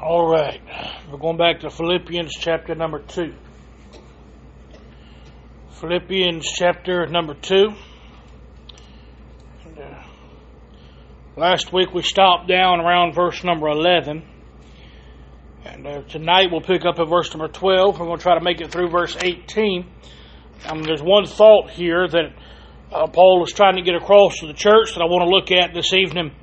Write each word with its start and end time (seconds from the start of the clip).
All 0.00 0.30
right. 0.30 0.60
We're 1.10 1.18
going 1.18 1.38
back 1.38 1.60
to 1.60 1.70
Philippians 1.70 2.32
chapter 2.38 2.76
number 2.76 3.00
2. 3.00 3.34
Philippians 5.80 6.46
chapter 6.54 7.08
number 7.08 7.34
2. 7.34 7.70
And, 9.66 9.78
uh, 9.78 10.02
last 11.36 11.72
week 11.72 11.92
we 11.92 12.02
stopped 12.02 12.46
down 12.46 12.78
around 12.78 13.14
verse 13.14 13.42
number 13.42 13.66
11. 13.66 14.22
And 15.64 15.84
uh, 15.84 16.02
tonight 16.02 16.50
we'll 16.52 16.60
pick 16.60 16.84
up 16.84 17.00
at 17.00 17.08
verse 17.08 17.34
number 17.34 17.48
12. 17.48 17.98
We're 17.98 18.06
going 18.06 18.18
to 18.18 18.22
try 18.22 18.38
to 18.38 18.44
make 18.44 18.60
it 18.60 18.70
through 18.70 18.90
verse 18.90 19.16
18. 19.20 19.84
Um, 20.66 20.84
there's 20.84 21.02
one 21.02 21.26
thought 21.26 21.70
here 21.70 22.06
that 22.06 22.36
uh, 22.92 23.08
Paul 23.08 23.42
is 23.44 23.52
trying 23.52 23.74
to 23.74 23.82
get 23.82 23.96
across 23.96 24.38
to 24.38 24.46
the 24.46 24.54
church 24.54 24.94
that 24.94 25.00
I 25.00 25.06
want 25.06 25.28
to 25.28 25.28
look 25.28 25.50
at 25.50 25.74
this 25.74 25.92
evening. 25.92 26.36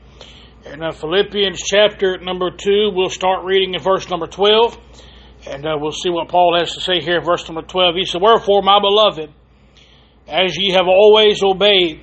In 0.66 0.82
uh, 0.82 0.92
Philippians 0.94 1.62
chapter 1.62 2.18
number 2.18 2.50
2, 2.50 2.90
we'll 2.92 3.12
start 3.12 3.46
reading 3.46 3.76
in 3.76 3.82
verse 3.82 4.10
number 4.10 4.26
12, 4.26 4.76
and 5.46 5.64
uh, 5.64 5.78
we'll 5.80 5.92
see 5.92 6.10
what 6.10 6.28
Paul 6.28 6.58
has 6.58 6.74
to 6.74 6.82
say 6.82 7.02
here 7.02 7.20
in 7.20 7.24
verse 7.24 7.48
number 7.48 7.62
12. 7.62 7.94
He 7.96 8.06
said, 8.06 8.20
Wherefore, 8.20 8.64
my 8.64 8.80
beloved, 8.80 9.32
as 10.28 10.58
ye 10.58 10.72
have 10.72 10.88
always 10.88 11.44
obeyed, 11.44 12.02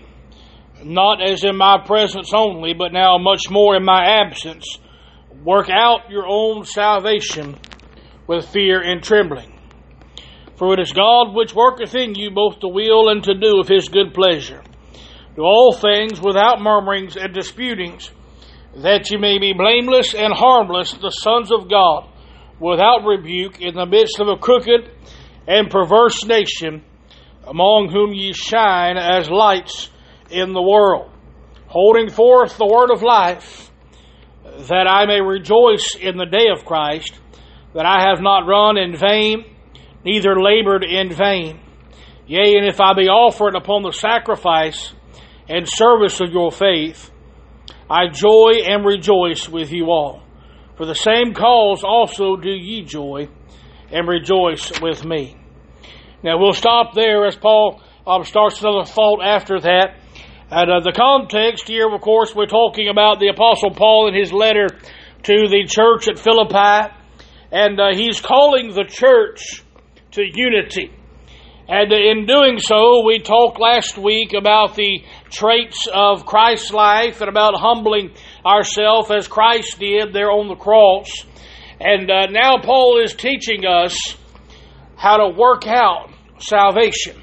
not 0.84 1.20
as 1.20 1.42
in 1.42 1.56
my 1.56 1.82
presence 1.84 2.30
only, 2.32 2.72
but 2.72 2.92
now 2.92 3.18
much 3.18 3.50
more 3.50 3.74
in 3.74 3.84
my 3.84 4.20
absence, 4.22 4.78
work 5.42 5.68
out 5.68 6.08
your 6.08 6.28
own 6.28 6.64
salvation 6.64 7.58
with 8.28 8.46
fear 8.46 8.80
and 8.80 9.02
trembling. 9.02 9.58
For 10.54 10.72
it 10.74 10.78
is 10.78 10.92
God 10.92 11.34
which 11.34 11.52
worketh 11.52 11.96
in 11.96 12.14
you 12.14 12.30
both 12.30 12.60
to 12.60 12.68
will 12.68 13.08
and 13.08 13.24
to 13.24 13.34
do 13.34 13.58
of 13.58 13.66
his 13.66 13.88
good 13.88 14.14
pleasure. 14.14 14.62
Do 15.34 15.42
all 15.42 15.72
things 15.72 16.20
without 16.20 16.60
murmurings 16.60 17.16
and 17.16 17.34
disputings 17.34 18.12
that 18.76 19.10
ye 19.10 19.18
may 19.18 19.38
be 19.38 19.52
blameless 19.52 20.14
and 20.14 20.32
harmless, 20.32 20.92
the 20.92 21.10
sons 21.10 21.52
of 21.52 21.68
God, 21.68 22.08
without 22.58 23.04
rebuke, 23.04 23.60
in 23.60 23.74
the 23.74 23.86
midst 23.86 24.18
of 24.20 24.28
a 24.28 24.36
crooked 24.36 24.90
and 25.46 25.70
perverse 25.70 26.24
nation, 26.24 26.82
among 27.46 27.90
whom 27.90 28.12
ye 28.12 28.32
shine 28.32 28.96
as 28.96 29.28
lights 29.28 29.90
in 30.30 30.52
the 30.52 30.62
world, 30.62 31.10
holding 31.66 32.08
forth 32.08 32.56
the 32.56 32.66
word 32.66 32.90
of 32.90 33.02
life, 33.02 33.70
that 34.68 34.86
I 34.88 35.06
may 35.06 35.20
rejoice 35.20 35.94
in 35.94 36.16
the 36.16 36.26
day 36.26 36.48
of 36.50 36.64
Christ, 36.64 37.18
that 37.74 37.86
I 37.86 38.08
have 38.08 38.20
not 38.20 38.46
run 38.46 38.76
in 38.76 38.96
vain, 38.96 39.44
neither 40.04 40.40
labored 40.40 40.84
in 40.84 41.12
vain. 41.12 41.60
Yea, 42.26 42.56
and 42.56 42.66
if 42.66 42.80
I 42.80 42.94
be 42.94 43.08
offered 43.08 43.54
upon 43.54 43.82
the 43.82 43.92
sacrifice 43.92 44.92
and 45.48 45.68
service 45.68 46.20
of 46.20 46.30
your 46.30 46.50
faith, 46.50 47.11
I 47.92 48.08
joy 48.08 48.62
and 48.64 48.86
rejoice 48.86 49.50
with 49.50 49.70
you 49.70 49.90
all. 49.90 50.22
For 50.78 50.86
the 50.86 50.94
same 50.94 51.34
cause 51.34 51.84
also 51.84 52.36
do 52.36 52.48
ye 52.48 52.84
joy 52.84 53.28
and 53.90 54.08
rejoice 54.08 54.80
with 54.80 55.04
me. 55.04 55.36
Now 56.24 56.38
we'll 56.38 56.54
stop 56.54 56.94
there 56.94 57.26
as 57.26 57.36
Paul 57.36 57.82
um, 58.06 58.24
starts 58.24 58.62
another 58.62 58.86
thought 58.86 59.20
after 59.22 59.60
that. 59.60 59.98
And 60.50 60.70
uh, 60.70 60.80
the 60.80 60.92
context 60.92 61.68
here, 61.68 61.86
of 61.92 62.00
course, 62.00 62.34
we're 62.34 62.46
talking 62.46 62.88
about 62.88 63.20
the 63.20 63.28
Apostle 63.28 63.72
Paul 63.72 64.08
in 64.08 64.14
his 64.14 64.32
letter 64.32 64.68
to 64.68 65.48
the 65.48 65.66
church 65.68 66.08
at 66.08 66.18
Philippi. 66.18 66.94
And 67.50 67.78
uh, 67.78 67.94
he's 67.94 68.22
calling 68.22 68.72
the 68.72 68.84
church 68.84 69.64
to 70.12 70.22
unity. 70.22 70.92
And 71.68 71.92
in 71.92 72.26
doing 72.26 72.58
so, 72.58 73.04
we 73.06 73.20
talked 73.20 73.60
last 73.60 73.96
week 73.96 74.34
about 74.34 74.74
the 74.74 75.02
traits 75.30 75.86
of 75.92 76.26
Christ's 76.26 76.72
life 76.72 77.20
and 77.20 77.28
about 77.28 77.54
humbling 77.56 78.10
ourselves 78.44 79.10
as 79.10 79.28
Christ 79.28 79.78
did 79.78 80.12
there 80.12 80.30
on 80.30 80.48
the 80.48 80.56
cross. 80.56 81.08
And 81.80 82.10
uh, 82.10 82.26
now 82.26 82.58
Paul 82.60 83.00
is 83.02 83.14
teaching 83.14 83.64
us 83.64 83.96
how 84.96 85.18
to 85.18 85.36
work 85.36 85.66
out 85.66 86.10
salvation. 86.38 87.20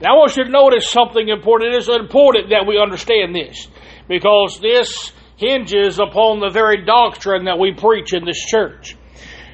Now 0.00 0.14
I 0.14 0.18
want 0.18 0.36
you 0.36 0.44
to 0.44 0.50
notice 0.50 0.90
something 0.90 1.28
important. 1.28 1.74
It 1.74 1.78
is 1.78 1.88
important 1.88 2.50
that 2.50 2.66
we 2.66 2.80
understand 2.80 3.34
this 3.34 3.68
because 4.08 4.58
this 4.60 5.12
hinges 5.36 6.00
upon 6.00 6.40
the 6.40 6.50
very 6.50 6.84
doctrine 6.84 7.44
that 7.44 7.58
we 7.58 7.72
preach 7.72 8.12
in 8.12 8.24
this 8.24 8.44
church. 8.44 8.96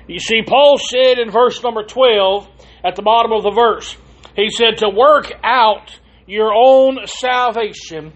You 0.06 0.18
see, 0.18 0.42
Paul 0.42 0.78
said 0.78 1.18
in 1.18 1.30
verse 1.30 1.62
number 1.62 1.82
12, 1.82 2.48
at 2.84 2.96
the 2.96 3.02
bottom 3.02 3.32
of 3.32 3.42
the 3.42 3.50
verse. 3.50 3.96
He 4.36 4.50
said 4.50 4.78
to 4.78 4.88
work 4.88 5.32
out 5.42 5.98
your 6.26 6.52
own 6.54 7.06
salvation 7.06 8.12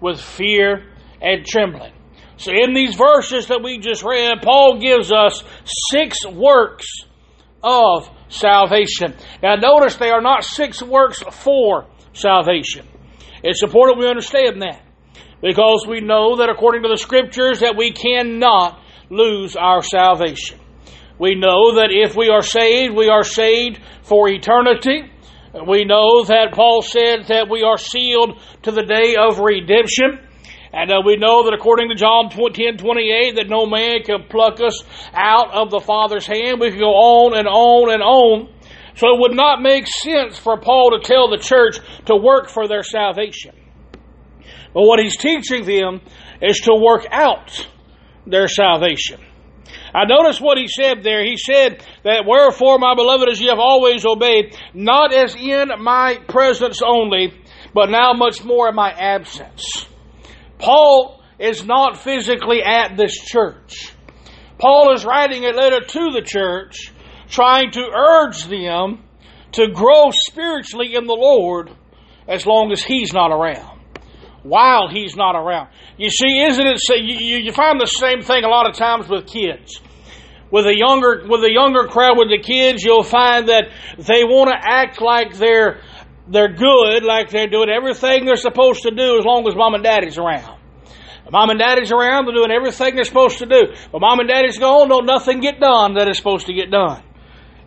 with 0.00 0.20
fear 0.20 0.90
and 1.20 1.44
trembling. 1.44 1.92
So 2.36 2.52
in 2.52 2.72
these 2.72 2.94
verses 2.94 3.48
that 3.48 3.62
we 3.62 3.78
just 3.78 4.02
read, 4.02 4.40
Paul 4.42 4.80
gives 4.80 5.12
us 5.12 5.44
six 5.90 6.16
works 6.26 6.86
of 7.62 8.08
salvation. 8.28 9.14
Now 9.42 9.56
notice 9.56 9.96
they 9.96 10.10
are 10.10 10.22
not 10.22 10.44
six 10.44 10.82
works 10.82 11.22
for 11.22 11.86
salvation. 12.14 12.86
It's 13.42 13.62
important 13.62 13.98
we 13.98 14.08
understand 14.08 14.62
that 14.62 14.82
because 15.42 15.84
we 15.86 16.00
know 16.00 16.36
that 16.36 16.48
according 16.48 16.82
to 16.82 16.88
the 16.88 16.96
scriptures 16.96 17.60
that 17.60 17.76
we 17.76 17.92
cannot 17.92 18.80
lose 19.10 19.56
our 19.56 19.82
salvation. 19.82 20.58
We 21.20 21.34
know 21.34 21.74
that 21.74 21.90
if 21.92 22.16
we 22.16 22.30
are 22.30 22.40
saved, 22.40 22.96
we 22.96 23.10
are 23.10 23.24
saved 23.24 23.78
for 24.02 24.26
eternity. 24.30 25.02
We 25.52 25.84
know 25.84 26.24
that 26.24 26.52
Paul 26.54 26.80
said 26.80 27.26
that 27.28 27.50
we 27.50 27.62
are 27.62 27.76
sealed 27.76 28.40
to 28.62 28.70
the 28.70 28.84
day 28.84 29.16
of 29.20 29.38
redemption. 29.38 30.18
And 30.72 30.90
uh, 30.90 31.02
we 31.04 31.16
know 31.16 31.44
that 31.44 31.52
according 31.52 31.90
to 31.90 31.94
John 31.94 32.30
10 32.30 32.78
28, 32.78 33.36
that 33.36 33.50
no 33.50 33.66
man 33.66 34.02
can 34.02 34.28
pluck 34.30 34.60
us 34.62 34.82
out 35.12 35.52
of 35.52 35.70
the 35.70 35.80
Father's 35.80 36.26
hand. 36.26 36.58
We 36.58 36.70
can 36.70 36.78
go 36.78 36.94
on 36.94 37.36
and 37.36 37.46
on 37.46 37.92
and 37.92 38.02
on. 38.02 38.48
So 38.94 39.12
it 39.12 39.20
would 39.20 39.36
not 39.36 39.60
make 39.60 39.86
sense 39.86 40.38
for 40.38 40.58
Paul 40.58 40.92
to 40.92 41.06
tell 41.06 41.28
the 41.28 41.36
church 41.36 41.80
to 42.06 42.16
work 42.16 42.48
for 42.48 42.66
their 42.66 42.82
salvation. 42.82 43.54
But 44.72 44.84
what 44.88 45.00
he's 45.00 45.18
teaching 45.18 45.66
them 45.66 46.00
is 46.40 46.60
to 46.60 46.74
work 46.74 47.04
out 47.10 47.68
their 48.26 48.48
salvation. 48.48 49.20
I 49.94 50.04
notice 50.04 50.40
what 50.40 50.58
he 50.58 50.68
said 50.68 51.02
there. 51.02 51.24
He 51.24 51.36
said 51.36 51.84
that 52.04 52.24
wherefore, 52.26 52.78
my 52.78 52.94
beloved, 52.94 53.28
as 53.28 53.40
ye 53.40 53.48
have 53.48 53.58
always 53.58 54.04
obeyed, 54.06 54.56
not 54.74 55.12
as 55.12 55.34
in 55.34 55.70
my 55.78 56.18
presence 56.28 56.80
only, 56.84 57.32
but 57.74 57.90
now 57.90 58.12
much 58.12 58.44
more 58.44 58.68
in 58.68 58.74
my 58.74 58.90
absence. 58.90 59.86
Paul 60.58 61.22
is 61.38 61.64
not 61.64 61.98
physically 61.98 62.62
at 62.62 62.96
this 62.96 63.14
church. 63.14 63.92
Paul 64.58 64.94
is 64.94 65.04
writing 65.04 65.44
a 65.44 65.52
letter 65.52 65.80
to 65.80 66.10
the 66.12 66.22
church, 66.24 66.92
trying 67.28 67.70
to 67.72 67.80
urge 67.80 68.44
them 68.44 69.04
to 69.52 69.68
grow 69.68 70.10
spiritually 70.12 70.94
in 70.94 71.06
the 71.06 71.14
Lord 71.14 71.70
as 72.28 72.46
long 72.46 72.70
as 72.70 72.82
he's 72.82 73.12
not 73.12 73.32
around 73.32 73.79
while 74.42 74.88
he's 74.88 75.16
not 75.16 75.36
around. 75.36 75.68
You 75.96 76.10
see, 76.10 76.42
isn't 76.42 76.66
it? 76.66 76.80
You, 76.88 77.38
you 77.38 77.52
find 77.52 77.80
the 77.80 77.86
same 77.86 78.22
thing 78.22 78.44
a 78.44 78.48
lot 78.48 78.68
of 78.68 78.76
times 78.76 79.08
with 79.08 79.26
kids. 79.26 79.80
With 80.50 80.66
a 80.66 80.76
younger 80.76 81.26
with 81.28 81.44
a 81.44 81.52
younger 81.52 81.86
crowd 81.86 82.18
with 82.18 82.28
the 82.28 82.42
kids, 82.42 82.82
you'll 82.82 83.04
find 83.04 83.48
that 83.48 83.70
they 83.98 84.24
want 84.24 84.50
to 84.50 84.56
act 84.58 85.00
like 85.00 85.36
they're 85.36 85.80
they're 86.28 86.52
good, 86.52 87.04
like 87.04 87.30
they're 87.30 87.48
doing 87.48 87.68
everything 87.68 88.24
they're 88.24 88.36
supposed 88.36 88.82
to 88.82 88.90
do 88.90 89.18
as 89.18 89.24
long 89.24 89.46
as 89.46 89.54
mom 89.54 89.74
and 89.74 89.84
daddy's 89.84 90.18
around. 90.18 90.58
Mom 91.30 91.50
and 91.50 91.60
daddy's 91.60 91.92
around, 91.92 92.26
they're 92.26 92.34
doing 92.34 92.50
everything 92.50 92.96
they're 92.96 93.04
supposed 93.04 93.38
to 93.38 93.46
do. 93.46 93.74
But 93.92 94.00
mom 94.00 94.18
and 94.18 94.28
daddy's 94.28 94.58
gone, 94.58 94.88
don't 94.88 95.06
nothing 95.06 95.40
get 95.40 95.60
done 95.60 95.94
that 95.94 96.08
is 96.08 96.16
supposed 96.16 96.46
to 96.46 96.52
get 96.52 96.70
done. 96.70 97.02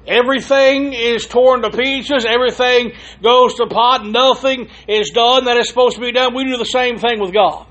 Everything 0.08 0.92
is 0.94 1.26
torn 1.26 1.62
to 1.62 1.70
pieces. 1.70 2.26
Everything 2.26 2.92
goes 3.22 3.54
to 3.56 3.68
pot. 3.68 4.06
Nothing 4.06 4.70
is 4.88 5.12
done 5.12 5.46
that 5.46 5.58
is 5.58 5.70
supposed 5.70 5.96
to 5.96 6.02
be 6.02 6.12
done. 6.12 6.36
We 6.36 6.44
do 6.44 6.58
the 6.58 6.66
same 6.66 6.98
thing 6.98 7.22
with 7.22 7.34
God. 7.34 7.68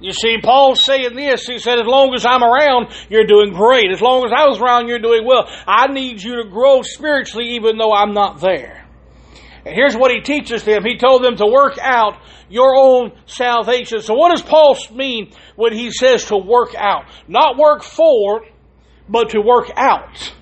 You 0.00 0.12
see, 0.12 0.38
Paul's 0.42 0.82
saying 0.82 1.14
this. 1.14 1.46
He 1.46 1.58
said, 1.58 1.78
as 1.78 1.86
long 1.86 2.12
as 2.14 2.26
I'm 2.26 2.42
around, 2.42 2.88
you're 3.08 3.26
doing 3.26 3.52
great. 3.52 3.92
As 3.92 4.00
long 4.00 4.24
as 4.24 4.32
I 4.34 4.48
was 4.48 4.60
around, 4.60 4.88
you're 4.88 4.98
doing 4.98 5.24
well. 5.24 5.46
I 5.66 5.88
need 5.88 6.22
you 6.22 6.42
to 6.42 6.50
grow 6.50 6.82
spiritually 6.82 7.54
even 7.54 7.76
though 7.76 7.92
I'm 7.92 8.12
not 8.14 8.40
there. 8.40 8.88
And 9.64 9.76
here's 9.76 9.96
what 9.96 10.10
he 10.10 10.20
teaches 10.20 10.64
them. 10.64 10.84
He 10.84 10.96
told 10.96 11.22
them 11.22 11.36
to 11.36 11.46
work 11.46 11.78
out 11.78 12.18
your 12.48 12.74
own 12.76 13.12
salvation. 13.26 14.00
So 14.00 14.14
what 14.14 14.30
does 14.30 14.42
Paul 14.42 14.76
mean 14.92 15.32
when 15.54 15.72
he 15.72 15.92
says 15.92 16.24
to 16.26 16.36
work 16.36 16.74
out? 16.74 17.04
Not 17.28 17.56
work 17.56 17.84
for, 17.84 18.44
but 19.08 19.30
to 19.30 19.40
work 19.40 19.70
out 19.76 20.32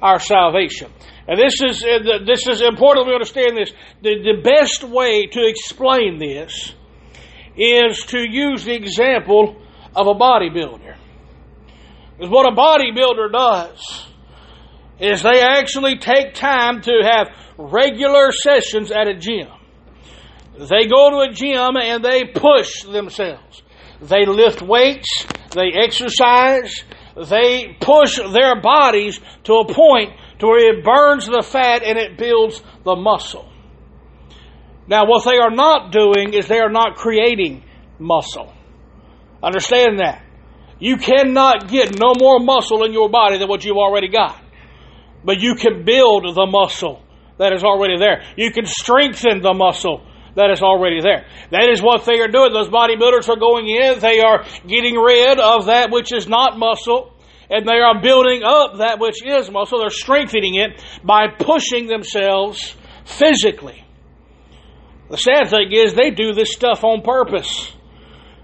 our 0.00 0.20
salvation. 0.20 0.92
And 1.26 1.38
this 1.38 1.60
is, 1.60 1.84
uh, 1.84 2.24
this 2.24 2.46
is 2.48 2.62
important 2.62 3.06
we 3.06 3.12
understand 3.12 3.56
this. 3.56 3.70
The, 4.02 4.22
the 4.22 4.42
best 4.42 4.84
way 4.84 5.26
to 5.26 5.46
explain 5.46 6.18
this 6.18 6.74
is 7.56 8.04
to 8.06 8.20
use 8.20 8.64
the 8.64 8.74
example 8.74 9.60
of 9.94 10.06
a 10.06 10.14
bodybuilder. 10.14 10.96
Because 12.16 12.30
what 12.30 12.50
a 12.50 12.56
bodybuilder 12.56 13.32
does 13.32 14.06
is 15.00 15.22
they 15.22 15.40
actually 15.40 15.98
take 15.98 16.34
time 16.34 16.80
to 16.82 17.00
have 17.02 17.28
regular 17.56 18.32
sessions 18.32 18.90
at 18.90 19.06
a 19.06 19.14
gym. 19.14 19.48
They 20.58 20.86
go 20.86 21.10
to 21.10 21.30
a 21.30 21.32
gym 21.32 21.76
and 21.76 22.04
they 22.04 22.24
push 22.24 22.82
themselves. 22.82 23.62
They 24.00 24.26
lift 24.26 24.62
weights, 24.62 25.26
they 25.50 25.72
exercise, 25.72 26.84
they 27.26 27.76
push 27.80 28.16
their 28.16 28.60
bodies 28.60 29.18
to 29.44 29.54
a 29.54 29.72
point 29.72 30.12
to 30.38 30.46
where 30.46 30.74
it 30.74 30.84
burns 30.84 31.26
the 31.26 31.42
fat 31.42 31.82
and 31.82 31.98
it 31.98 32.16
builds 32.16 32.62
the 32.84 32.94
muscle. 32.94 33.50
Now, 34.86 35.06
what 35.06 35.24
they 35.24 35.38
are 35.38 35.50
not 35.50 35.92
doing 35.92 36.32
is 36.32 36.48
they 36.48 36.60
are 36.60 36.70
not 36.70 36.96
creating 36.96 37.64
muscle. 37.98 38.52
Understand 39.42 39.98
that. 39.98 40.24
You 40.78 40.96
cannot 40.96 41.68
get 41.68 41.98
no 41.98 42.14
more 42.18 42.38
muscle 42.38 42.84
in 42.84 42.92
your 42.92 43.10
body 43.10 43.38
than 43.38 43.48
what 43.48 43.64
you've 43.64 43.76
already 43.76 44.08
got. 44.08 44.40
But 45.24 45.40
you 45.40 45.56
can 45.56 45.84
build 45.84 46.24
the 46.24 46.46
muscle 46.46 47.02
that 47.38 47.52
is 47.52 47.64
already 47.64 47.98
there. 47.98 48.22
You 48.36 48.52
can 48.52 48.64
strengthen 48.64 49.42
the 49.42 49.52
muscle 49.52 50.06
that 50.38 50.50
is 50.50 50.62
already 50.62 51.00
there. 51.02 51.26
That 51.50 51.68
is 51.68 51.82
what 51.82 52.04
they 52.06 52.20
are 52.20 52.28
doing. 52.28 52.52
Those 52.52 52.68
bodybuilders 52.68 53.28
are 53.28 53.36
going 53.36 53.66
in, 53.66 53.98
they 53.98 54.20
are 54.20 54.46
getting 54.66 54.94
rid 54.94 55.40
of 55.40 55.66
that 55.66 55.90
which 55.90 56.14
is 56.14 56.28
not 56.28 56.56
muscle, 56.56 57.12
and 57.50 57.66
they 57.66 57.80
are 57.82 58.00
building 58.00 58.42
up 58.44 58.78
that 58.78 59.00
which 59.00 59.18
is 59.26 59.50
muscle. 59.50 59.80
They're 59.80 59.90
strengthening 59.90 60.54
it 60.54 60.80
by 61.02 61.26
pushing 61.26 61.88
themselves 61.88 62.76
physically. 63.04 63.84
The 65.10 65.16
sad 65.16 65.48
thing 65.48 65.72
is, 65.72 65.94
they 65.94 66.10
do 66.10 66.32
this 66.34 66.52
stuff 66.52 66.84
on 66.84 67.02
purpose. 67.02 67.74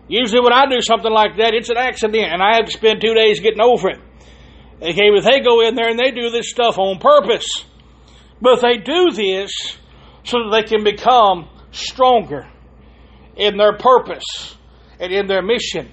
Usually, 0.08 0.40
when 0.40 0.52
I 0.52 0.66
do 0.66 0.80
something 0.80 1.12
like 1.12 1.36
that, 1.36 1.54
it's 1.54 1.70
an 1.70 1.76
accident, 1.76 2.32
and 2.32 2.42
I 2.42 2.56
have 2.56 2.66
to 2.66 2.72
spend 2.72 3.00
two 3.00 3.14
days 3.14 3.38
getting 3.40 3.60
over 3.60 3.90
it. 3.90 4.00
Okay, 4.82 5.10
but 5.14 5.22
they 5.24 5.40
go 5.40 5.60
in 5.60 5.76
there 5.76 5.88
and 5.88 5.98
they 5.98 6.10
do 6.10 6.30
this 6.30 6.50
stuff 6.50 6.78
on 6.78 6.98
purpose. 6.98 7.46
But 8.40 8.60
they 8.60 8.78
do 8.78 9.10
this 9.12 9.52
so 10.24 10.38
that 10.38 10.50
they 10.50 10.68
can 10.68 10.82
become 10.82 11.48
stronger 11.74 12.46
in 13.36 13.56
their 13.56 13.76
purpose 13.76 14.56
and 14.98 15.12
in 15.12 15.26
their 15.26 15.42
mission. 15.42 15.90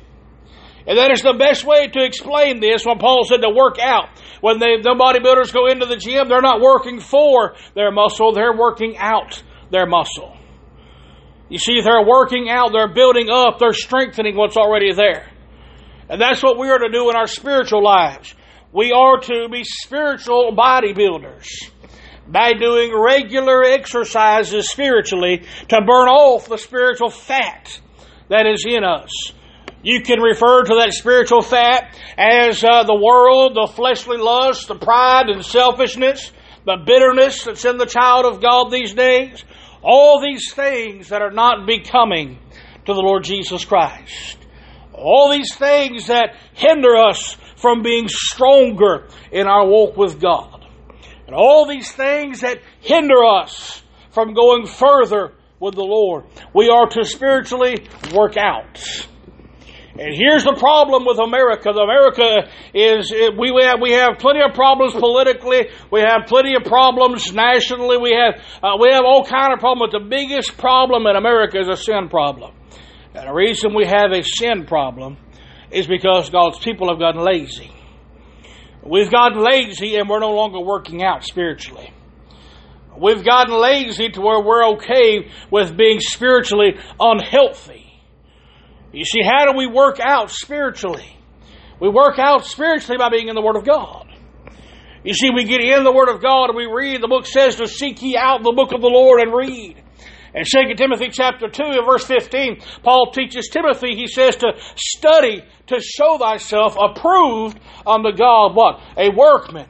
And 0.88 0.98
that 0.98 1.12
is 1.12 1.22
the 1.22 1.34
best 1.38 1.64
way 1.64 1.88
to 1.88 2.04
explain 2.04 2.60
this 2.60 2.86
when 2.86 2.98
Paul 2.98 3.24
said 3.26 3.42
to 3.42 3.50
work 3.50 3.78
out. 3.80 4.10
When 4.42 4.60
they, 4.60 4.82
the 4.82 4.98
bodybuilders 4.98 5.54
go 5.54 5.68
into 5.68 5.86
the 5.86 5.98
gym, 5.98 6.28
they're 6.28 6.42
not 6.42 6.62
working 6.62 7.00
for 7.00 7.56
their 7.76 7.92
muscle, 7.92 8.34
they're 8.34 8.56
working 8.58 8.98
out 8.98 9.44
their 9.70 9.86
muscle. 9.86 10.36
You 11.50 11.60
see, 11.60 11.82
they're 11.82 12.06
working 12.06 12.50
out, 12.50 12.72
they're 12.72 12.94
building 12.94 13.30
up, 13.30 13.60
they're 13.60 13.74
strengthening 13.74 14.36
what's 14.36 14.58
already 14.58 14.94
there. 14.94 15.30
And 16.10 16.20
that's 16.20 16.42
what 16.42 16.58
we 16.58 16.70
are 16.70 16.80
to 16.80 16.90
do 16.90 17.10
in 17.10 17.16
our 17.16 17.28
spiritual 17.28 17.84
lives. 17.84 18.34
We 18.74 18.92
are 18.92 19.20
to 19.20 19.50
be 19.52 19.64
spiritual 19.64 20.56
bodybuilders 20.58 21.46
by 22.32 22.54
doing 22.54 22.98
regular 22.98 23.64
exercises 23.64 24.70
spiritually 24.70 25.44
to 25.68 25.82
burn 25.82 26.08
off 26.08 26.48
the 26.48 26.58
spiritual 26.58 27.10
fat 27.10 27.80
that 28.30 28.48
is 28.48 28.66
in 28.68 28.84
us. 28.84 29.12
You 29.84 30.02
can 30.02 30.22
refer 30.22 30.64
to 30.64 30.76
that 30.76 30.94
spiritual 30.94 31.42
fat 31.42 31.96
as 32.18 32.64
uh, 32.64 32.84
the 32.84 32.96
world, 32.96 33.56
the 33.56 33.72
fleshly 33.74 34.18
lust, 34.18 34.68
the 34.68 34.76
pride 34.76 35.28
and 35.30 35.44
selfishness, 35.44 36.32
the 36.66 36.78
bitterness 36.86 37.44
that's 37.44 37.66
in 37.66 37.78
the 37.78 37.88
child 37.88 38.26
of 38.26 38.42
God 38.42 38.72
these 38.72 38.94
days. 38.94 39.44
All 39.82 40.22
these 40.22 40.54
things 40.54 41.10
that 41.10 41.24
are 41.24 41.32
not 41.32 41.66
becoming 41.66 42.38
to 42.86 42.94
the 42.94 43.02
Lord 43.02 43.24
Jesus 43.24 43.66
Christ. 43.66 44.38
All 44.94 45.32
these 45.32 45.56
things 45.56 46.08
that 46.08 46.36
hinder 46.54 46.96
us 46.96 47.36
from 47.56 47.82
being 47.82 48.08
stronger 48.08 49.08
in 49.32 49.48
our 49.48 49.66
walk 49.66 49.98
with 49.98 50.22
God. 50.22 50.51
And 51.32 51.40
all 51.40 51.66
these 51.66 51.90
things 51.90 52.42
that 52.42 52.60
hinder 52.82 53.24
us 53.24 53.82
from 54.10 54.34
going 54.34 54.66
further 54.66 55.32
with 55.62 55.76
the 55.76 55.82
Lord. 55.82 56.26
We 56.54 56.68
are 56.68 56.88
to 56.88 57.06
spiritually 57.06 57.88
work 58.14 58.36
out. 58.36 58.78
And 59.98 60.14
here's 60.14 60.44
the 60.44 60.58
problem 60.60 61.06
with 61.06 61.20
America. 61.20 61.70
America 61.70 62.52
is 62.74 63.14
we 63.40 63.54
have 63.64 63.80
we 63.80 63.92
have 63.94 64.18
plenty 64.20 64.42
of 64.42 64.54
problems 64.54 64.92
politically. 64.94 65.70
We 65.90 66.02
have 66.02 66.28
plenty 66.28 66.54
of 66.56 66.66
problems 66.66 67.32
nationally. 67.32 67.96
We 67.96 68.12
have 68.12 68.44
uh, 68.62 68.76
we 68.82 68.90
have 68.92 69.06
all 69.06 69.24
kind 69.24 69.54
of 69.54 69.60
problems. 69.60 69.94
But 69.94 70.00
the 70.04 70.10
biggest 70.10 70.58
problem 70.58 71.08
in 71.08 71.16
America 71.16 71.62
is 71.62 71.70
a 71.70 71.78
sin 71.78 72.10
problem. 72.10 72.54
And 73.16 73.30
the 73.30 73.34
reason 73.34 73.74
we 73.74 73.86
have 73.86 74.12
a 74.12 74.22
sin 74.22 74.66
problem 74.66 75.16
is 75.72 75.88
because 75.88 76.30
God's 76.30 76.60
people 76.60 76.90
have 76.90 77.00
gotten 77.00 77.24
lazy. 77.24 77.72
We've 78.84 79.12
gotten 79.12 79.44
lazy 79.44 79.96
and 79.96 80.10
we're 80.10 80.20
no 80.20 80.32
longer 80.32 80.60
working 80.60 81.04
out 81.04 81.24
spiritually. 81.24 81.94
We've 82.98 83.24
gotten 83.24 83.54
lazy 83.54 84.10
to 84.10 84.22
where 84.22 84.42
we're 84.42 84.74
okay 84.74 85.30
with 85.50 85.78
being 85.78 86.00
spiritually 86.00 86.78
unhealthy. 87.00 87.86
You 88.92 89.06
see, 89.06 89.22
how 89.24 89.50
do 89.50 89.58
we 89.58 89.68
work 89.68 90.00
out 90.00 90.30
spiritually? 90.32 91.18
We 91.80 91.90
work 91.90 92.20
out 92.20 92.46
spiritually 92.46 92.98
by 92.98 93.10
being 93.10 93.30
in 93.30 93.36
the 93.36 93.42
Word 93.42 93.56
of 93.56 93.66
God. 93.66 94.08
You 95.04 95.14
see, 95.14 95.30
we 95.34 95.46
get 95.46 95.62
in 95.62 95.84
the 95.84 95.92
Word 95.92 96.10
of 96.10 96.22
God 96.22 96.50
and 96.50 96.58
we 96.58 96.66
read. 96.66 97.02
The 97.02 97.08
book 97.08 97.26
says 97.26 97.56
to 97.56 97.68
seek 97.68 98.02
ye 98.02 98.18
out 98.18 98.44
the 98.44 98.52
book 98.52 98.72
of 98.74 98.82
the 98.82 98.88
Lord 98.88 99.22
and 99.22 99.34
read. 99.34 99.82
In 100.34 100.44
2 100.46 100.76
Timothy 100.76 101.10
chapter 101.12 101.50
2 101.50 101.64
and 101.64 101.86
verse 101.86 102.06
15, 102.06 102.62
Paul 102.84 103.12
teaches 103.12 103.50
Timothy, 103.50 103.96
he 103.96 104.08
says 104.08 104.38
to 104.38 104.54
study 104.76 105.44
to 105.68 105.80
show 105.82 106.18
thyself 106.18 106.78
approved 106.80 107.60
unto 107.86 108.16
God, 108.16 108.56
what? 108.56 108.80
A 108.98 109.10
workman 109.10 109.68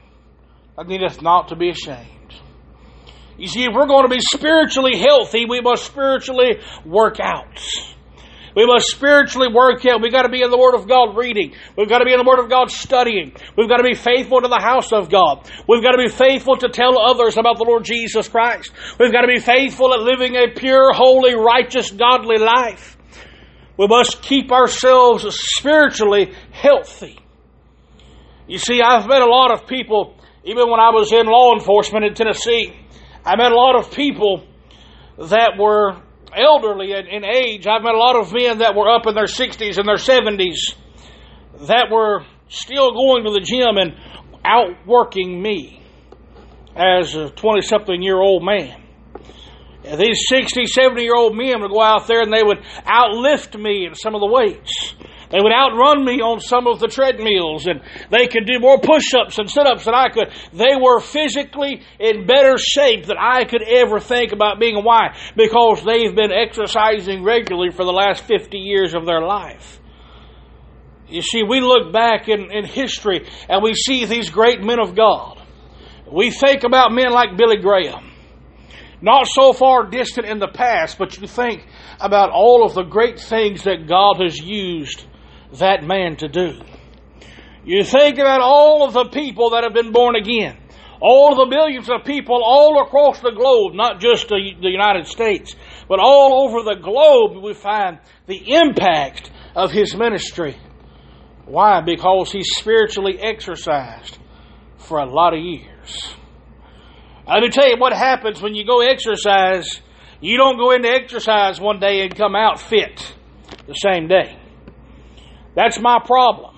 that 0.78 0.88
needeth 0.88 1.22
not 1.22 1.48
to 1.48 1.56
be 1.56 1.69
ashamed. 1.69 2.08
You 3.38 3.48
see, 3.48 3.63
if 3.63 3.69
we're 3.74 3.88
going 3.88 4.04
to 4.08 4.16
be 4.16 4.22
spiritually 4.22 4.98
healthy, 4.98 5.46
we 5.46 5.62
must 5.62 5.86
spiritually 5.86 6.60
work 6.86 7.19
out. 7.19 7.60
We 8.56 8.65
must 8.65 8.88
spiritually 8.88 9.48
work 9.53 9.86
out. 9.86 10.01
We've 10.01 10.12
got 10.12 10.24
to 10.24 10.30
be 10.30 10.42
in 10.42 10.51
the 10.51 10.57
Word 10.57 10.75
of 10.75 10.88
God 10.88 11.15
reading. 11.15 11.53
We've 11.77 11.89
got 11.89 12.00
to 12.00 12.06
be 12.06 12.13
in 12.13 12.19
the 12.19 12.27
Word 12.27 12.39
of 12.44 12.50
God 12.50 12.69
studying. 12.69 13.33
We've 13.57 13.69
got 13.69 13.77
to 13.77 13.83
be 13.83 13.95
faithful 13.95 14.42
to 14.42 14.48
the 14.48 14.62
house 14.62 14.92
of 14.92 15.09
God. 15.09 15.50
We've 15.68 15.83
got 15.83 15.92
to 15.92 15.98
be 15.98 16.09
faithful 16.09 16.57
to 16.57 16.69
tell 16.69 17.00
others 17.00 17.38
about 17.38 17.57
the 17.57 17.65
Lord 17.65 17.86
Jesus 17.86 18.27
Christ. 18.27 18.71
We've 19.00 19.12
got 19.12 19.21
to 19.21 19.27
be 19.27 19.39
faithful 19.39 19.94
at 19.94 20.01
living 20.01 20.36
a 20.36 20.48
pure, 20.53 20.94
holy, 20.94 21.36
righteous, 21.36 21.92
godly 21.92 22.38
life. 22.38 22.98
We 23.77 23.88
must 23.88 24.21
keep 24.21 24.51
ourselves 24.51 25.25
spiritually 25.57 26.33
healthy. 26.51 27.18
You 28.47 28.57
see, 28.57 28.81
I've 28.81 29.07
met 29.07 29.21
a 29.21 29.25
lot 29.25 29.51
of 29.51 29.65
people, 29.65 30.15
even 30.44 30.69
when 30.69 30.80
I 30.80 30.89
was 30.89 31.13
in 31.13 31.25
law 31.25 31.54
enforcement 31.54 32.04
in 32.04 32.13
Tennessee, 32.13 32.75
I 33.24 33.36
met 33.38 33.51
a 33.51 33.56
lot 33.56 33.75
of 33.75 33.92
people 33.92 34.44
that 35.18 35.54
were 35.57 36.01
elderly 36.36 36.92
in, 36.92 37.07
in 37.07 37.25
age. 37.25 37.68
I've 37.68 37.83
met 37.83 37.94
a 37.94 37.98
lot 37.98 38.16
of 38.16 38.33
men 38.33 38.60
that 38.60 38.75
were 38.75 38.89
up 38.89 39.07
in 39.07 39.16
their 39.16 39.25
60s 39.25 39.78
and 39.78 39.88
their 39.88 39.95
70s 39.95 40.75
that 41.68 41.89
were 41.92 42.25
still 42.50 42.92
going 42.92 43.24
to 43.25 43.31
the 43.31 43.42
gym 43.42 43.78
and 43.78 43.95
outworking 44.44 45.42
me 45.42 45.81
as 46.76 47.16
a 47.16 47.30
20 47.30 47.61
something 47.61 48.02
year 48.02 48.19
old 48.19 48.44
man. 48.44 48.81
And 49.83 50.00
these 50.00 50.26
60, 50.28 50.66
70 50.68 51.02
year 51.02 51.16
old 51.16 51.35
men 51.35 51.61
would 51.61 51.71
go 51.71 51.81
out 51.81 52.07
there 52.07 52.21
and 52.21 52.31
they 52.31 52.44
would 52.44 52.59
outlift 52.85 53.59
me 53.59 53.85
in 53.85 53.95
some 53.95 54.16
of 54.16 54.21
the 54.21 54.28
weights. 54.28 54.95
They 55.31 55.40
would 55.40 55.54
outrun 55.54 56.04
me 56.04 56.19
on 56.19 56.42
some 56.42 56.68
of 56.68 56.80
the 56.80 56.88
treadmills 56.88 57.66
and 57.66 57.81
they 58.09 58.28
could 58.28 58.45
do 58.45 58.59
more 58.59 58.80
push 58.80 59.14
ups 59.18 59.40
and 59.40 59.50
sit 59.50 59.66
ups 59.66 59.85
than 59.85 59.95
I 59.95 60.09
could. 60.09 60.28
They 60.52 60.76
were 60.76 61.00
physically 61.00 61.81
in 62.00 62.28
better 62.28 62.57
shape 62.57 63.06
than 63.06 63.18
I 63.18 63.45
could 63.45 63.64
ever 63.64 64.00
think 64.00 64.33
about 64.33 64.59
being. 64.59 64.83
Why? 64.83 65.16
Because 65.38 65.83
they've 65.85 66.14
been 66.14 66.31
exercising 66.31 67.23
regularly 67.23 67.71
for 67.71 67.85
the 67.85 67.94
last 67.94 68.23
50 68.26 68.57
years 68.57 68.94
of 68.94 69.06
their 69.06 69.21
life. 69.21 69.80
You 71.07 71.21
see, 71.21 71.44
we 71.44 71.61
look 71.61 71.94
back 71.94 72.28
in, 72.28 72.52
in 72.52 72.66
history 72.66 73.26
and 73.47 73.64
we 73.64 73.73
see 73.73 74.06
these 74.06 74.30
great 74.30 74.61
men 74.61 74.80
of 74.80 74.95
God. 74.95 75.42
We 76.11 76.31
think 76.31 76.64
about 76.64 76.92
men 76.92 77.11
like 77.11 77.38
Billy 77.38 77.57
Graham. 77.57 78.11
Not 79.02 79.28
so 79.28 79.54
far 79.54 79.90
distant 79.90 80.28
in 80.28 80.40
the 80.40 80.47
past, 80.47 80.97
but 80.97 81.18
you 81.18 81.26
think 81.26 81.66
about 82.00 82.30
all 82.31 82.66
of 82.66 82.76
the 82.76 82.83
great 82.83 83.19
things 83.19 83.64
that 83.64 83.88
God 83.88 84.21
has 84.21 84.38
used 84.38 85.06
that 85.60 85.84
man 85.84 86.16
to 86.18 86.28
do. 86.28 86.62
You 87.64 87.84
think 87.84 88.18
about 88.18 88.42
all 88.42 88.86
of 88.86 88.94
the 88.94 89.06
people 89.06 89.52
that 89.52 89.64
have 89.64 89.74
been 89.74 89.92
born 89.92 90.16
again, 90.16 90.58
all 91.00 91.31
of 91.31 91.38
the 91.38 91.56
millions 91.56 91.90
of 91.90 92.06
people 92.06 92.42
all 92.44 92.81
across 92.81 93.20
the 93.20 93.31
globe, 93.31 93.74
not 93.76 94.00
just 94.00 94.30
the, 94.30 94.54
the 94.62 94.70
United 94.70 95.08
States, 95.08 95.56
but 95.88 96.00
all 96.00 96.48
over 96.48 96.64
the 96.64 96.80
globe, 96.81 97.44
we 97.44 97.54
find 97.54 98.00
the 98.28 98.54
impact 98.54 99.31
of 99.56 99.72
his 99.72 99.96
ministry. 99.96 100.58
Why? 101.46 101.81
Because 101.81 102.31
he's 102.31 102.50
spiritually 102.56 103.20
exercised 103.20 104.18
for 104.78 105.00
a 105.00 105.06
lot 105.06 105.34
of 105.34 105.40
years. 105.40 106.16
Let 107.28 107.42
me 107.42 107.50
tell 107.50 107.70
you 107.70 107.78
what 107.78 107.94
happens 107.94 108.42
when 108.42 108.56
you 108.56 108.66
go 108.66 108.81
exercise. 108.81 109.81
You 110.20 110.38
don't 110.38 110.58
go 110.58 110.72
into 110.72 110.90
exercise 110.90 111.60
one 111.60 111.80
day 111.80 112.02
and 112.02 112.16
come 112.16 112.36
out 112.36 112.60
fit 112.60 113.16
the 113.68 113.74
same 113.74 114.08
day. 114.08 114.41
That's 115.56 115.80
my 115.80 116.00
problem. 116.04 116.58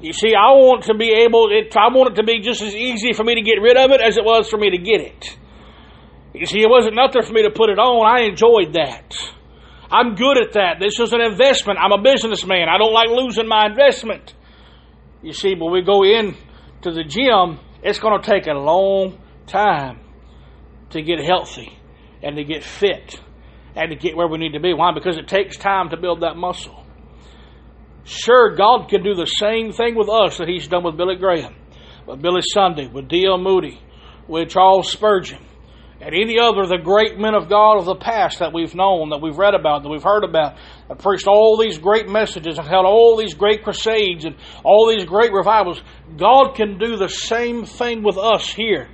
You 0.00 0.12
see, 0.12 0.34
I 0.34 0.50
want 0.50 0.84
to 0.84 0.94
be 0.94 1.10
able, 1.24 1.48
it, 1.52 1.76
I 1.76 1.86
want 1.94 2.12
it 2.12 2.16
to 2.20 2.24
be 2.24 2.40
just 2.40 2.60
as 2.60 2.74
easy 2.74 3.12
for 3.12 3.22
me 3.22 3.36
to 3.36 3.42
get 3.42 3.62
rid 3.62 3.76
of 3.76 3.90
it 3.92 4.00
as 4.00 4.16
it 4.16 4.24
was 4.24 4.48
for 4.48 4.58
me 4.58 4.70
to 4.70 4.78
get 4.78 5.00
it. 5.00 5.38
You 6.34 6.46
see, 6.46 6.60
it 6.60 6.68
wasn't 6.68 6.96
nothing 6.96 7.22
for 7.22 7.32
me 7.32 7.42
to 7.42 7.50
put 7.50 7.70
it 7.70 7.78
on. 7.78 8.04
I 8.04 8.22
enjoyed 8.24 8.74
that. 8.74 9.14
I'm 9.90 10.14
good 10.14 10.38
at 10.38 10.54
that. 10.54 10.80
This 10.80 10.98
is 10.98 11.12
an 11.12 11.20
investment. 11.20 11.78
I'm 11.78 11.92
a 11.92 12.02
businessman. 12.02 12.68
I 12.68 12.78
don't 12.78 12.92
like 12.92 13.10
losing 13.10 13.46
my 13.46 13.66
investment. 13.66 14.34
You 15.22 15.32
see, 15.32 15.54
when 15.54 15.70
we 15.70 15.82
go 15.82 16.02
in 16.02 16.34
to 16.80 16.90
the 16.90 17.04
gym, 17.04 17.60
it's 17.82 18.00
going 18.00 18.20
to 18.20 18.28
take 18.28 18.46
a 18.46 18.54
long 18.54 19.20
time 19.46 20.00
to 20.90 21.02
get 21.02 21.20
healthy 21.20 21.78
and 22.22 22.36
to 22.36 22.44
get 22.44 22.64
fit 22.64 23.20
and 23.76 23.90
to 23.90 23.96
get 23.96 24.16
where 24.16 24.26
we 24.26 24.38
need 24.38 24.52
to 24.54 24.60
be. 24.60 24.72
Why? 24.72 24.92
Because 24.92 25.18
it 25.18 25.28
takes 25.28 25.56
time 25.56 25.90
to 25.90 25.96
build 25.96 26.22
that 26.22 26.36
muscle. 26.36 26.81
Sure, 28.04 28.56
God 28.56 28.88
can 28.88 29.02
do 29.02 29.14
the 29.14 29.26
same 29.26 29.72
thing 29.72 29.94
with 29.94 30.08
us 30.08 30.38
that 30.38 30.48
He's 30.48 30.66
done 30.66 30.84
with 30.84 30.96
Billy 30.96 31.16
Graham, 31.16 31.54
with 32.06 32.20
Billy 32.20 32.42
Sunday, 32.52 32.88
with 32.88 33.08
D.L. 33.08 33.38
Moody, 33.38 33.80
with 34.26 34.50
Charles 34.50 34.90
Spurgeon, 34.90 35.38
and 36.00 36.14
any 36.14 36.36
other 36.40 36.62
of 36.62 36.68
the 36.68 36.78
great 36.78 37.16
men 37.16 37.34
of 37.34 37.48
God 37.48 37.78
of 37.78 37.84
the 37.84 37.94
past 37.94 38.40
that 38.40 38.52
we've 38.52 38.74
known, 38.74 39.10
that 39.10 39.22
we've 39.22 39.38
read 39.38 39.54
about, 39.54 39.84
that 39.84 39.88
we've 39.88 40.02
heard 40.02 40.24
about, 40.24 40.56
that 40.88 40.98
preached 40.98 41.28
all 41.28 41.56
these 41.56 41.78
great 41.78 42.08
messages 42.08 42.58
and 42.58 42.66
held 42.66 42.86
all 42.86 43.16
these 43.16 43.34
great 43.34 43.62
crusades 43.62 44.24
and 44.24 44.34
all 44.64 44.88
these 44.88 45.04
great 45.04 45.32
revivals. 45.32 45.80
God 46.16 46.54
can 46.56 46.78
do 46.78 46.96
the 46.96 47.08
same 47.08 47.64
thing 47.64 48.02
with 48.02 48.18
us 48.18 48.52
here 48.52 48.88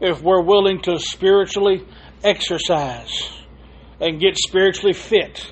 if 0.00 0.20
we're 0.20 0.42
willing 0.42 0.82
to 0.82 0.98
spiritually 0.98 1.86
exercise 2.24 3.30
and 4.00 4.20
get 4.20 4.36
spiritually 4.36 4.94
fit 4.94 5.46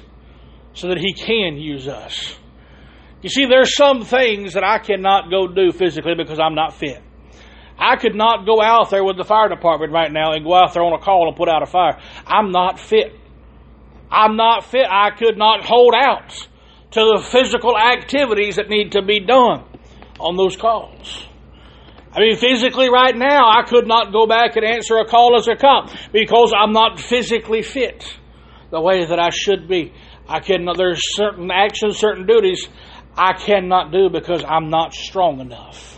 so 0.72 0.88
that 0.88 0.98
He 0.98 1.12
can 1.14 1.56
use 1.56 1.86
us. 1.86 2.36
You 3.24 3.30
see, 3.30 3.46
there's 3.46 3.74
some 3.74 4.04
things 4.04 4.52
that 4.52 4.64
I 4.64 4.76
cannot 4.76 5.30
go 5.30 5.48
do 5.48 5.72
physically 5.72 6.12
because 6.14 6.38
I'm 6.38 6.54
not 6.54 6.74
fit. 6.74 7.02
I 7.78 7.96
could 7.96 8.14
not 8.14 8.44
go 8.44 8.60
out 8.60 8.90
there 8.90 9.02
with 9.02 9.16
the 9.16 9.24
fire 9.24 9.48
department 9.48 9.92
right 9.92 10.12
now 10.12 10.32
and 10.32 10.44
go 10.44 10.52
out 10.54 10.74
there 10.74 10.82
on 10.82 10.92
a 10.92 10.98
call 10.98 11.26
and 11.28 11.34
put 11.34 11.48
out 11.48 11.62
a 11.62 11.66
fire. 11.66 11.98
I'm 12.26 12.50
not 12.50 12.78
fit. 12.78 13.18
I'm 14.10 14.36
not 14.36 14.66
fit. 14.66 14.86
I 14.90 15.08
could 15.18 15.38
not 15.38 15.64
hold 15.64 15.94
out 15.96 16.32
to 16.90 17.00
the 17.00 17.26
physical 17.32 17.78
activities 17.78 18.56
that 18.56 18.68
need 18.68 18.92
to 18.92 19.00
be 19.00 19.20
done 19.20 19.64
on 20.20 20.36
those 20.36 20.54
calls. 20.58 21.26
I 22.12 22.20
mean, 22.20 22.36
physically 22.36 22.90
right 22.90 23.16
now, 23.16 23.48
I 23.48 23.62
could 23.66 23.88
not 23.88 24.12
go 24.12 24.26
back 24.26 24.56
and 24.56 24.66
answer 24.66 24.98
a 24.98 25.06
call 25.06 25.34
as 25.38 25.48
a 25.48 25.56
cop 25.56 25.88
because 26.12 26.52
I'm 26.54 26.72
not 26.72 27.00
physically 27.00 27.62
fit 27.62 28.04
the 28.70 28.82
way 28.82 29.06
that 29.06 29.18
I 29.18 29.30
should 29.30 29.66
be. 29.66 29.94
I 30.28 30.40
cannot, 30.40 30.76
there's 30.76 31.00
certain 31.16 31.50
actions, 31.50 31.98
certain 31.98 32.26
duties 32.26 32.68
I 33.16 33.32
cannot 33.34 33.92
do 33.92 34.10
because 34.10 34.44
I'm 34.46 34.70
not 34.70 34.94
strong 34.94 35.40
enough 35.40 35.94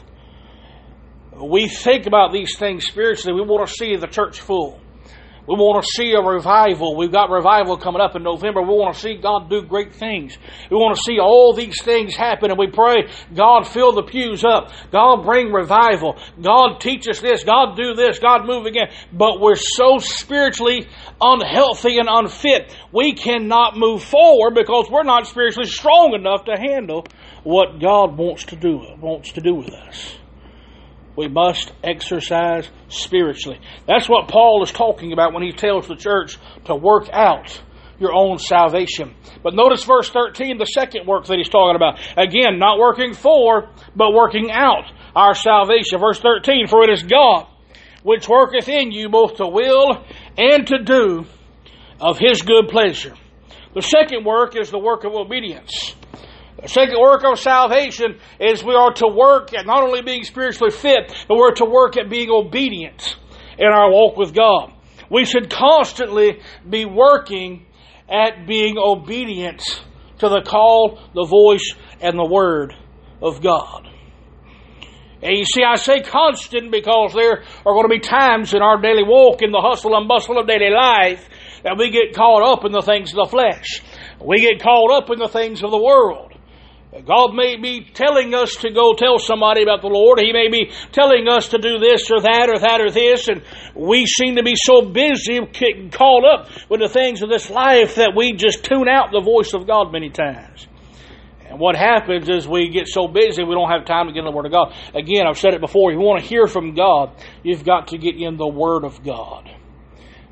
we 1.41 1.69
think 1.69 2.07
about 2.07 2.33
these 2.33 2.57
things 2.59 2.87
spiritually, 2.87 3.39
we 3.39 3.47
want 3.47 3.69
to 3.69 3.73
see 3.73 3.97
the 3.97 4.07
church 4.07 4.41
full. 4.41 4.81
We 5.47 5.55
want 5.55 5.85
to 5.85 5.89
see 5.95 6.13
a 6.13 6.21
revival. 6.21 6.97
We've 6.97 7.13
got 7.13 7.31
revival 7.31 7.77
coming 7.77 8.01
up 8.01 8.17
in 8.17 8.23
November. 8.23 8.63
We 8.63 8.75
want 8.75 8.95
to 8.95 9.01
see 9.01 9.15
God 9.15 9.49
do 9.49 9.63
great 9.63 9.95
things. 9.95 10.37
We 10.71 10.77
want 10.77 10.97
to 10.97 11.03
see 11.03 11.21
all 11.21 11.55
these 11.55 11.81
things 11.83 12.17
happen, 12.17 12.51
and 12.51 12.59
we 12.59 12.67
pray, 12.67 13.09
God, 13.35 13.63
fill 13.67 13.93
the 13.93 14.03
pews 14.03 14.45
up. 14.45 14.73
God, 14.91 15.23
bring 15.25 15.53
revival. 15.53 16.19
God, 16.43 16.81
teach 16.81 17.09
us 17.09 17.21
this. 17.21 17.45
God, 17.45 17.77
do 17.77 17.95
this. 17.95 18.19
God, 18.19 18.45
move 18.45 18.67
again. 18.67 18.89
But 19.13 19.41
we're 19.41 19.55
so 19.55 19.99
spiritually 19.99 20.89
unhealthy 21.21 21.99
and 21.99 22.09
unfit, 22.11 22.75
we 22.93 23.13
cannot 23.15 23.77
move 23.77 24.03
forward 24.03 24.55
because 24.55 24.89
we're 24.91 25.05
not 25.05 25.27
spiritually 25.27 25.69
strong 25.69 26.15
enough 26.15 26.45
to 26.47 26.57
handle 26.59 27.07
what 27.45 27.81
God 27.81 28.19
wants 28.19 28.45
to 28.47 28.57
do, 28.57 28.81
wants 29.01 29.33
to 29.33 29.41
do 29.41 29.55
with 29.55 29.71
us 29.71 30.17
we 31.17 31.29
must 31.29 31.73
exercise 31.83 32.69
spiritually. 32.89 33.61
That's 33.87 34.09
what 34.09 34.29
Paul 34.29 34.63
is 34.63 34.73
talking 34.73 35.13
about 35.13 35.33
when 35.33 35.43
he 35.43 35.53
tells 35.53 35.89
the 35.89 35.97
church 35.97 36.39
to 36.67 36.75
work 36.75 37.09
out 37.13 37.61
your 37.99 38.13
own 38.15 38.39
salvation. 38.39 39.15
But 39.43 39.55
notice 39.55 39.85
verse 39.85 40.11
13, 40.11 40.59
the 40.59 40.67
second 40.67 41.07
work 41.07 41.27
that 41.27 41.39
he's 41.39 41.49
talking 41.49 41.77
about. 41.77 41.99
Again, 42.17 42.59
not 42.59 42.79
working 42.79 43.15
for, 43.15 43.71
but 43.95 44.13
working 44.13 44.51
out 44.51 44.85
our 45.15 45.35
salvation. 45.35 45.99
Verse 45.99 46.21
13, 46.21 46.67
for 46.69 46.85
it 46.85 46.91
is 46.91 47.03
God 47.03 47.47
which 48.07 48.29
worketh 48.29 48.69
in 48.69 48.93
you 48.93 49.09
both 49.09 49.39
to 49.39 49.49
will 49.49 50.05
and 50.39 50.65
to 50.69 50.79
do 50.79 51.27
of 52.01 52.17
his 52.21 52.41
good 52.41 52.69
pleasure. 52.69 53.13
The 53.75 53.83
second 53.83 54.25
work 54.25 54.55
is 54.55 54.71
the 54.71 54.79
work 54.79 55.03
of 55.03 55.13
obedience. 55.13 55.97
The 56.63 56.69
second 56.69 56.99
work 56.99 57.23
of 57.25 57.39
salvation 57.39 58.19
is 58.41 58.65
we 58.65 58.75
are 58.75 58.93
to 58.95 59.09
work 59.09 59.53
at 59.53 59.67
not 59.67 59.83
only 59.83 60.01
being 60.01 60.25
spiritually 60.25 60.71
fit, 60.71 61.13
but 61.29 61.37
we're 61.37 61.55
to 61.57 61.67
work 61.67 61.99
at 61.99 62.09
being 62.09 62.31
obedient 62.31 63.17
in 63.59 63.67
our 63.67 63.91
walk 63.91 64.17
with 64.17 64.35
God. 64.35 64.73
We 65.11 65.25
should 65.25 65.51
constantly 65.51 66.41
be 66.69 66.85
working 66.85 67.67
at 68.09 68.47
being 68.47 68.77
obedient 68.79 69.63
to 70.19 70.29
the 70.29 70.41
call, 70.41 70.99
the 71.15 71.27
voice, 71.27 71.75
and 72.01 72.19
the 72.19 72.27
word 72.27 72.75
of 73.21 73.43
God. 73.43 73.89
And 75.23 75.37
you 75.37 75.45
see, 75.45 75.63
I 75.63 75.77
say 75.77 76.01
constant 76.01 76.71
because 76.71 77.13
there 77.15 77.43
are 77.65 77.75
going 77.75 77.85
to 77.85 77.89
be 77.89 78.01
times 78.01 78.55
in 78.55 78.63
our 78.63 78.81
daily 78.81 79.03
walk, 79.03 79.43
in 79.43 79.51
the 79.51 79.61
hustle 79.61 79.97
and 79.97 80.09
bustle 80.09 80.39
of 80.39 80.47
daily 80.47 80.71
life, 80.71 81.27
that 81.65 81.77
we 81.79 81.91
get 81.91 82.15
caught 82.15 82.43
up 82.43 82.65
in 82.65 82.73
the 82.73 82.83
things 82.83 83.13
of 83.13 83.25
the 83.25 83.31
flesh. 83.31 83.83
We 84.25 84.41
get 84.41 84.63
caught 84.63 84.93
up 84.93 85.11
in 85.11 85.19
the 85.19 85.29
things 85.29 85.63
of 85.63 85.71
the 85.71 85.83
world. 85.83 86.36
God 87.05 87.35
may 87.35 87.57
be 87.57 87.87
telling 87.93 88.35
us 88.35 88.55
to 88.57 88.71
go 88.71 88.95
tell 88.95 89.19
somebody 89.19 89.63
about 89.63 89.83
the 89.83 89.89
Lord. 89.89 90.21
He 90.21 90.33
may 90.33 90.49
be 90.49 90.71
telling 90.93 91.29
us 91.29 91.49
to 91.49 91.59
do 91.59 91.79
this 91.79 92.11
or 92.11 92.21
that 92.21 92.49
or 92.49 92.59
that 92.59 92.81
or 92.81 92.91
this, 92.91 93.29
and 93.29 93.43
we 93.75 94.07
seem 94.07 94.37
to 94.37 94.43
be 94.43 94.55
so 94.57 94.83
busy 94.83 95.41
getting 95.53 95.91
caught 95.91 96.25
up 96.25 96.49
with 96.71 96.81
the 96.81 96.89
things 96.89 97.23
of 97.23 97.29
this 97.29 97.51
life 97.51 97.97
that 97.97 98.13
we 98.17 98.33
just 98.33 98.65
tune 98.65 98.89
out 98.89 99.11
the 99.13 99.21
voice 99.21 99.53
of 99.53 99.67
God 99.67 99.93
many 99.93 100.11
times. 100.11 100.67
And 101.49 101.61
what 101.61 101.77
happens 101.77 102.29
is 102.29 102.49
we 102.49 102.71
get 102.71 102.89
so 102.89 103.07
busy 103.07 103.45
we 103.45 103.55
don't 103.55 103.71
have 103.71 103.85
time 103.85 104.09
to 104.09 104.13
get 104.13 104.21
in 104.21 104.25
the 104.25 104.33
Word 104.33 104.47
of 104.47 104.53
God. 104.53 104.75
Again, 104.95 105.27
I've 105.27 105.39
said 105.39 105.55
it 105.55 105.61
before, 105.61 105.91
if 105.91 105.95
you 105.95 106.01
want 106.01 106.23
to 106.23 106.29
hear 106.29 106.47
from 106.47 106.75
God, 106.75 107.13
you've 107.43 107.65
got 107.65 107.89
to 107.89 107.99
get 107.99 108.17
in 108.17 108.37
the 108.37 108.49
Word 108.49 108.85
of 108.85 109.05
God. 109.05 109.49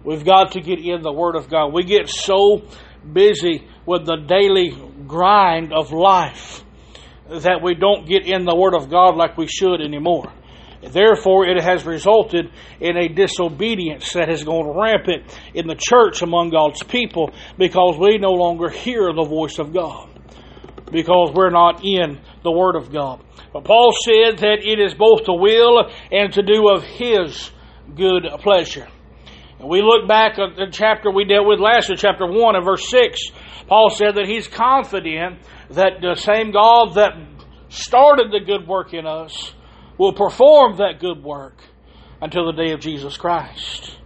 We've 0.05 0.25
got 0.25 0.53
to 0.53 0.61
get 0.61 0.81
in 0.81 1.03
the 1.03 1.13
Word 1.13 1.37
of 1.37 1.49
God. 1.49 1.73
We 1.73 1.85
get 1.85 2.09
so 2.09 2.63
busy 3.13 3.67
with 3.87 4.07
the 4.07 4.17
daily 4.17 4.73
grind 5.07 5.73
of 5.73 5.93
life 5.93 6.65
that 7.29 7.63
we 7.63 7.75
don't 7.75 8.07
get 8.07 8.27
in 8.27 8.45
the 8.45 8.55
Word 8.55 8.75
of 8.75 8.91
God 8.91 9.17
like 9.17 9.37
we 9.37 9.47
should 9.47 9.81
anymore. 9.81 10.33
Therefore, 10.83 11.47
it 11.47 11.63
has 11.63 11.87
resulted 11.87 12.51
in 12.81 12.97
a 12.97 13.09
disobedience 13.09 14.13
that 14.13 14.29
has 14.29 14.45
gone 14.45 14.79
rampant 14.79 15.25
in 15.55 15.67
the 15.67 15.77
church 15.79 16.21
among 16.21 16.51
God's 16.51 16.83
people 16.83 17.33
because 17.57 17.97
we 17.99 18.19
no 18.19 18.33
longer 18.33 18.69
hear 18.69 19.13
the 19.15 19.25
voice 19.25 19.59
of 19.59 19.73
God 19.73 20.11
because 20.93 21.33
we're 21.35 21.51
not 21.51 21.83
in 21.85 22.21
the 22.43 22.51
Word 22.51 22.77
of 22.77 22.93
God. 22.93 23.25
But 23.53 23.65
Paul 23.65 23.93
said 24.05 24.39
that 24.39 24.59
it 24.63 24.79
is 24.79 24.95
both 24.95 25.25
to 25.25 25.33
will 25.33 25.91
and 26.13 26.33
to 26.35 26.43
do 26.43 26.69
of 26.69 26.85
His 26.85 27.51
good 27.97 28.25
pleasure. 28.41 28.89
We 29.65 29.81
look 29.81 30.07
back 30.07 30.39
at 30.39 30.57
the 30.57 30.67
chapter 30.71 31.11
we 31.11 31.25
dealt 31.25 31.47
with 31.47 31.59
last 31.59 31.89
year, 31.89 31.97
chapter 31.97 32.27
1 32.27 32.57
and 32.57 32.65
verse 32.65 32.89
6. 32.91 33.21
Paul 33.67 33.89
said 33.89 34.17
that 34.17 34.27
he's 34.27 34.47
confident 34.47 35.39
that 35.71 36.01
the 36.03 36.17
same 36.17 36.51
God 36.51 36.95
that 36.95 37.13
started 37.71 38.31
the 38.31 38.45
good 38.45 38.69
work 38.69 38.93
in 38.93 39.07
us 39.07 39.55
will 39.97 40.13
perform 40.13 40.77
that 40.79 41.01
good 41.01 41.23
work 41.23 41.57
until 42.21 42.47
the 42.47 42.53
day 42.53 42.73
of 42.73 42.81
Jesus 42.81 43.17
Christ. 43.17 43.97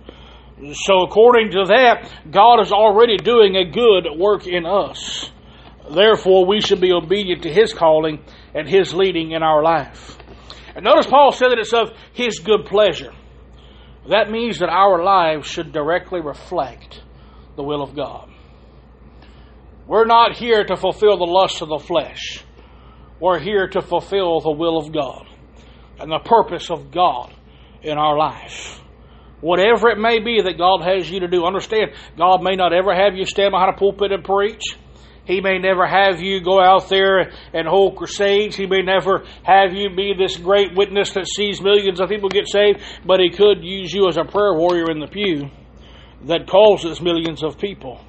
So, 0.73 1.03
according 1.03 1.51
to 1.53 1.65
that, 1.69 2.09
God 2.31 2.61
is 2.61 2.73
already 2.73 3.17
doing 3.17 3.57
a 3.57 3.71
good 3.71 4.07
work 4.17 4.47
in 4.47 4.65
us. 4.65 5.31
Therefore, 5.91 6.47
we 6.47 6.61
should 6.61 6.81
be 6.81 6.93
obedient 6.93 7.43
to 7.43 7.53
His 7.53 7.73
calling 7.73 8.23
and 8.55 8.69
His 8.69 8.95
leading 8.95 9.33
in 9.33 9.43
our 9.43 9.63
life. 9.63 10.19
And 10.75 10.85
notice 10.85 11.07
Paul 11.07 11.33
said 11.33 11.51
that 11.51 11.59
it's 11.59 11.73
of 11.73 11.91
His 12.13 12.39
good 12.41 12.67
pleasure. 12.67 13.13
That 14.09 14.31
means 14.31 14.59
that 14.61 14.71
our 14.71 15.03
lives 15.03 15.47
should 15.47 15.73
directly 15.73 16.21
reflect 16.21 17.03
the 17.57 17.63
will 17.63 17.83
of 17.83 17.95
God. 17.95 18.31
We're 19.87 20.07
not 20.07 20.37
here 20.37 20.65
to 20.65 20.77
fulfill 20.77 21.19
the 21.19 21.25
lusts 21.25 21.61
of 21.61 21.69
the 21.69 21.79
flesh. 21.79 22.45
We're 23.21 23.39
here 23.39 23.69
to 23.69 23.83
fulfill 23.83 24.41
the 24.41 24.53
will 24.53 24.79
of 24.79 24.93
God 24.93 25.27
and 25.99 26.11
the 26.11 26.21
purpose 26.21 26.71
of 26.71 26.91
God 26.91 27.35
in 27.83 27.99
our 27.99 28.17
life. 28.17 28.81
Whatever 29.41 29.91
it 29.91 29.99
may 29.99 30.21
be 30.21 30.41
that 30.43 30.59
God 30.59 30.83
has 30.83 31.11
you 31.11 31.21
to 31.21 31.29
do, 31.29 31.45
understand 31.45 31.93
God 32.17 32.43
may 32.43 32.57
not 32.57 32.73
ever 32.73 32.95
have 32.95 33.15
you 33.15 33.25
stand 33.25 33.53
behind 33.53 33.75
a 33.75 33.79
pulpit 33.79 34.13
and 34.13 34.25
preach. 34.25 34.63
He 35.29 35.43
may 35.43 35.59
never 35.59 35.87
have 35.87 36.23
you 36.23 36.41
go 36.41 36.59
out 36.59 36.89
there 36.89 37.31
and 37.53 37.69
hold 37.69 37.97
crusades. 37.97 38.57
He 38.57 38.65
may 38.65 38.81
never 38.81 39.27
have 39.43 39.75
you 39.75 39.95
be 39.95 40.15
this 40.17 40.39
great 40.39 40.75
witness 40.75 41.13
that 41.13 41.29
sees 41.29 41.61
millions 41.61 42.01
of 42.01 42.09
people 42.09 42.31
get 42.31 42.49
saved, 42.49 42.81
but 43.05 43.21
He 43.21 43.29
could 43.29 43.63
use 43.63 43.93
you 43.93 44.09
as 44.09 44.17
a 44.17 44.25
prayer 44.25 44.55
warrior 44.55 44.91
in 44.91 45.01
the 45.01 45.07
pew 45.07 45.51
that 46.25 46.49
causes 46.49 47.03
millions 47.03 47.45
of 47.45 47.59
people 47.59 48.03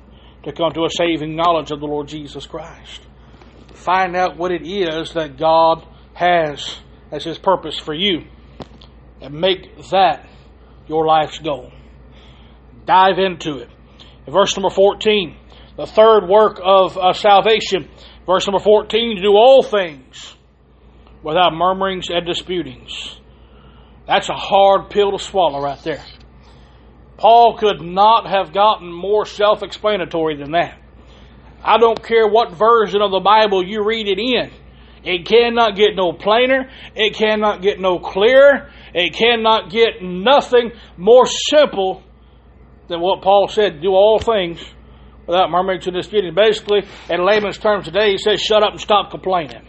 to 0.44 0.54
come 0.54 0.72
to 0.72 0.86
a 0.86 0.90
saving 0.90 1.36
knowledge 1.36 1.72
of 1.72 1.82
the 1.82 1.86
Lord 1.86 2.08
Jesus 2.08 2.46
Christ. 2.46 3.02
Find 3.74 4.16
out 4.16 4.38
what 4.38 4.54
it 4.54 4.66
is 4.66 5.12
that 5.12 5.38
God 5.38 5.86
has 6.14 6.78
as 7.12 7.26
His 7.26 7.38
purpose 7.38 7.78
for 7.78 7.94
you 7.94 8.28
and 9.22 9.34
make 9.34 9.78
that 9.92 10.26
your 10.88 11.06
life's 11.06 11.40
goal. 11.40 11.74
Dive 12.86 13.20
into 13.20 13.58
it. 13.58 13.70
Verse 14.26 14.56
number 14.56 14.70
14, 14.70 15.36
the 15.79 15.86
third 15.86 16.27
work 16.27 16.59
of 16.62 16.98
uh, 16.98 17.13
salvation, 17.13 17.88
verse 18.25 18.45
number 18.45 18.59
14, 18.59 19.15
to 19.15 19.21
do 19.21 19.31
all 19.31 19.63
things 19.63 20.36
without 21.24 21.53
murmurings 21.53 22.09
and 22.09 22.25
disputings. 22.25 23.17
That's 24.05 24.27
a 24.27 24.36
hard 24.36 24.89
pill 24.89 25.17
to 25.17 25.24
swallow 25.24 25.62
right 25.62 25.81
there. 25.81 26.03
Paul 27.15 27.57
could 27.57 27.79
not 27.79 28.27
have 28.27 28.53
gotten 28.53 28.91
more 28.91 29.25
self 29.25 29.63
explanatory 29.63 30.36
than 30.36 30.51
that. 30.51 30.77
I 31.63 31.77
don't 31.77 32.03
care 32.03 32.27
what 32.27 32.51
version 32.51 33.01
of 33.01 33.12
the 33.12 33.21
Bible 33.21 33.65
you 33.65 33.81
read 33.81 34.09
it 34.09 34.19
in. 34.19 34.51
It 35.05 35.25
cannot 35.25 35.77
get 35.77 35.95
no 35.95 36.12
plainer. 36.12 36.69
It 36.93 37.15
cannot 37.15 37.62
get 37.62 37.79
no 37.79 38.00
clearer. 38.00 38.69
It 38.93 39.13
cannot 39.13 39.71
get 39.71 40.01
nothing 40.01 40.74
more 40.98 41.25
simple 41.25 42.03
than 42.89 43.00
what 43.00 43.21
Paul 43.21 43.48
said 43.48 43.81
do 43.81 43.91
all 43.91 44.19
things 44.19 44.59
without 45.29 45.51
murmuring 45.51 45.79
and 45.86 45.93
disputing. 45.93 46.33
Basically, 46.33 46.81
in 47.07 47.24
layman's 47.24 47.59
terms 47.59 47.86
today, 47.86 48.12
he 48.12 48.17
says, 48.17 48.41
shut 48.41 48.63
up 48.63 48.71
and 48.71 48.81
stop 48.81 49.12
complaining. 49.12 49.62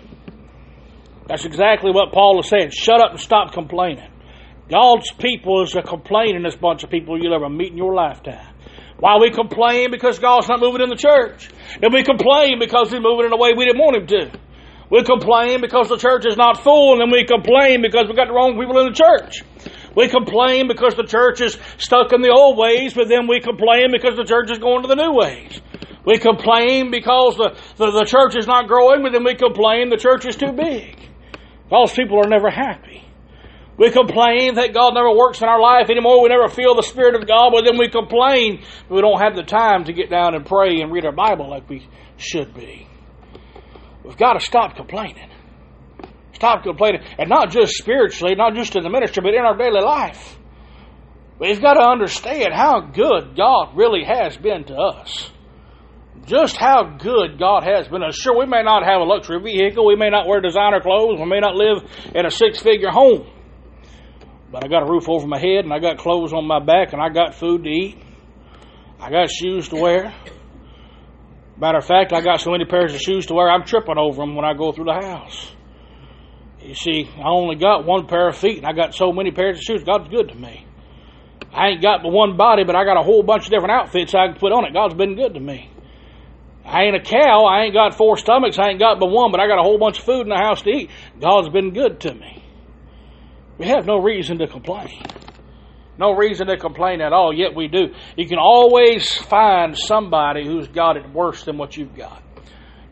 That's 1.28 1.44
exactly 1.44 1.92
what 1.92 2.12
Paul 2.12 2.40
is 2.40 2.48
saying. 2.48 2.70
Shut 2.72 3.00
up 3.00 3.12
and 3.12 3.20
stop 3.20 3.52
complaining. 3.52 4.08
God's 4.70 5.12
people 5.12 5.62
is 5.62 5.76
a 5.76 5.82
complainingest 5.82 6.60
bunch 6.60 6.82
of 6.82 6.90
people 6.90 7.22
you'll 7.22 7.34
ever 7.34 7.50
meet 7.50 7.72
in 7.72 7.76
your 7.76 7.94
lifetime. 7.94 8.54
Why 8.98 9.18
we 9.20 9.30
complain? 9.30 9.90
Because 9.90 10.18
God's 10.18 10.48
not 10.48 10.60
moving 10.60 10.80
in 10.80 10.88
the 10.88 10.96
church. 10.96 11.50
And 11.82 11.92
we 11.92 12.04
complain 12.04 12.58
because 12.58 12.90
He's 12.90 13.00
moving 13.00 13.26
in 13.26 13.32
a 13.32 13.36
way 13.36 13.52
we 13.56 13.66
didn't 13.66 13.80
want 13.80 13.96
Him 13.96 14.06
to. 14.08 14.38
We 14.90 15.04
complain 15.04 15.60
because 15.60 15.88
the 15.88 15.96
church 15.96 16.26
is 16.26 16.36
not 16.36 16.62
full, 16.64 16.92
and 16.92 17.00
then 17.00 17.10
we 17.10 17.24
complain 17.24 17.82
because 17.82 18.08
we 18.08 18.16
got 18.16 18.26
the 18.26 18.34
wrong 18.34 18.58
people 18.58 18.78
in 18.80 18.92
the 18.92 18.96
church. 18.96 19.44
We 19.96 20.08
complain 20.08 20.68
because 20.68 20.94
the 20.94 21.04
church 21.04 21.40
is 21.40 21.58
stuck 21.78 22.12
in 22.12 22.22
the 22.22 22.30
old 22.30 22.56
ways, 22.56 22.94
but 22.94 23.08
then 23.08 23.26
we 23.26 23.40
complain 23.40 23.90
because 23.90 24.16
the 24.16 24.24
church 24.24 24.50
is 24.50 24.58
going 24.58 24.82
to 24.82 24.88
the 24.88 24.94
new 24.94 25.12
ways. 25.12 25.60
We 26.04 26.18
complain 26.18 26.90
because 26.90 27.36
the, 27.36 27.56
the, 27.76 27.90
the 27.90 28.04
church 28.04 28.36
is 28.36 28.46
not 28.46 28.68
growing, 28.68 29.02
but 29.02 29.12
then 29.12 29.24
we 29.24 29.34
complain 29.34 29.90
the 29.90 29.96
church 29.96 30.24
is 30.26 30.36
too 30.36 30.52
big. 30.52 30.96
Those 31.70 31.92
people 31.92 32.18
are 32.18 32.28
never 32.28 32.50
happy. 32.50 33.04
We 33.76 33.90
complain 33.90 34.56
that 34.56 34.74
God 34.74 34.92
never 34.94 35.10
works 35.10 35.40
in 35.40 35.48
our 35.48 35.60
life 35.60 35.88
anymore. 35.88 36.22
We 36.22 36.28
never 36.28 36.48
feel 36.48 36.74
the 36.74 36.82
Spirit 36.82 37.14
of 37.14 37.26
God, 37.26 37.50
but 37.52 37.64
then 37.64 37.78
we 37.78 37.88
complain 37.88 38.62
we 38.90 39.00
don't 39.00 39.20
have 39.20 39.34
the 39.34 39.42
time 39.42 39.84
to 39.84 39.92
get 39.92 40.10
down 40.10 40.34
and 40.34 40.44
pray 40.44 40.80
and 40.82 40.92
read 40.92 41.06
our 41.06 41.12
Bible 41.12 41.48
like 41.48 41.68
we 41.68 41.88
should 42.18 42.52
be. 42.54 42.86
We've 44.04 44.18
got 44.18 44.34
to 44.34 44.40
stop 44.40 44.76
complaining. 44.76 45.29
Stop 46.40 46.62
complaining. 46.62 47.02
And 47.18 47.28
not 47.28 47.50
just 47.50 47.74
spiritually, 47.74 48.34
not 48.34 48.54
just 48.54 48.74
in 48.74 48.82
the 48.82 48.88
ministry, 48.88 49.22
but 49.22 49.34
in 49.34 49.44
our 49.44 49.58
daily 49.58 49.82
life. 49.82 50.38
We've 51.38 51.60
got 51.60 51.74
to 51.74 51.82
understand 51.82 52.54
how 52.54 52.80
good 52.80 53.36
God 53.36 53.76
really 53.76 54.04
has 54.04 54.38
been 54.38 54.64
to 54.64 54.74
us. 54.74 55.30
Just 56.24 56.56
how 56.56 56.96
good 56.96 57.38
God 57.38 57.64
has 57.64 57.88
been. 57.88 58.00
Sure, 58.12 58.38
we 58.38 58.46
may 58.46 58.62
not 58.62 58.84
have 58.84 59.02
a 59.02 59.04
luxury 59.04 59.38
vehicle, 59.38 59.84
we 59.84 59.96
may 59.96 60.08
not 60.08 60.26
wear 60.26 60.40
designer 60.40 60.80
clothes, 60.80 61.20
we 61.20 61.26
may 61.26 61.40
not 61.40 61.56
live 61.56 61.84
in 62.14 62.24
a 62.24 62.30
six 62.30 62.58
figure 62.58 62.88
home. 62.88 63.28
But 64.50 64.64
I 64.64 64.68
got 64.68 64.82
a 64.82 64.90
roof 64.90 65.10
over 65.10 65.26
my 65.26 65.38
head, 65.38 65.64
and 65.64 65.74
I 65.74 65.78
got 65.78 65.98
clothes 65.98 66.32
on 66.32 66.46
my 66.46 66.58
back, 66.58 66.94
and 66.94 67.02
I 67.02 67.10
got 67.10 67.34
food 67.34 67.64
to 67.64 67.68
eat. 67.68 67.98
I 68.98 69.10
got 69.10 69.28
shoes 69.30 69.68
to 69.68 69.76
wear. 69.76 70.14
Matter 71.58 71.78
of 71.78 71.84
fact, 71.84 72.14
I 72.14 72.22
got 72.22 72.40
so 72.40 72.52
many 72.52 72.64
pairs 72.64 72.94
of 72.94 73.00
shoes 73.02 73.26
to 73.26 73.34
wear, 73.34 73.50
I'm 73.50 73.64
tripping 73.64 73.98
over 73.98 74.22
them 74.22 74.34
when 74.34 74.46
I 74.46 74.54
go 74.54 74.72
through 74.72 74.86
the 74.86 75.06
house. 75.06 75.52
You 76.62 76.74
see, 76.74 77.10
I 77.16 77.28
only 77.28 77.56
got 77.56 77.86
one 77.86 78.06
pair 78.06 78.28
of 78.28 78.36
feet, 78.36 78.58
and 78.58 78.66
I 78.66 78.72
got 78.72 78.94
so 78.94 79.12
many 79.12 79.30
pairs 79.30 79.56
of 79.56 79.62
shoes. 79.62 79.82
God's 79.84 80.08
good 80.08 80.28
to 80.28 80.34
me. 80.34 80.66
I 81.52 81.68
ain't 81.68 81.82
got 81.82 82.02
but 82.02 82.10
one 82.12 82.36
body, 82.36 82.64
but 82.64 82.76
I 82.76 82.84
got 82.84 82.98
a 82.98 83.02
whole 83.02 83.22
bunch 83.22 83.46
of 83.46 83.50
different 83.50 83.72
outfits 83.72 84.14
I 84.14 84.28
can 84.28 84.36
put 84.36 84.52
on 84.52 84.64
it. 84.66 84.72
God's 84.72 84.94
been 84.94 85.16
good 85.16 85.34
to 85.34 85.40
me. 85.40 85.70
I 86.64 86.82
ain't 86.82 86.96
a 86.96 87.00
cow. 87.00 87.46
I 87.46 87.62
ain't 87.62 87.74
got 87.74 87.96
four 87.96 88.16
stomachs. 88.16 88.58
I 88.58 88.68
ain't 88.70 88.78
got 88.78 89.00
but 89.00 89.06
one, 89.06 89.32
but 89.32 89.40
I 89.40 89.48
got 89.48 89.58
a 89.58 89.62
whole 89.62 89.78
bunch 89.78 89.98
of 89.98 90.04
food 90.04 90.22
in 90.22 90.28
the 90.28 90.36
house 90.36 90.62
to 90.62 90.70
eat. 90.70 90.90
God's 91.20 91.48
been 91.48 91.72
good 91.72 92.00
to 92.00 92.14
me. 92.14 92.44
We 93.58 93.66
have 93.66 93.86
no 93.86 93.98
reason 93.98 94.38
to 94.38 94.46
complain. 94.46 95.02
No 95.98 96.12
reason 96.12 96.46
to 96.46 96.56
complain 96.56 97.00
at 97.00 97.12
all, 97.12 97.32
yet 97.32 97.54
we 97.54 97.68
do. 97.68 97.88
You 98.16 98.26
can 98.26 98.38
always 98.38 99.12
find 99.16 99.76
somebody 99.76 100.46
who's 100.46 100.68
got 100.68 100.96
it 100.96 101.10
worse 101.10 101.44
than 101.44 101.58
what 101.58 101.76
you've 101.76 101.94
got. 101.94 102.22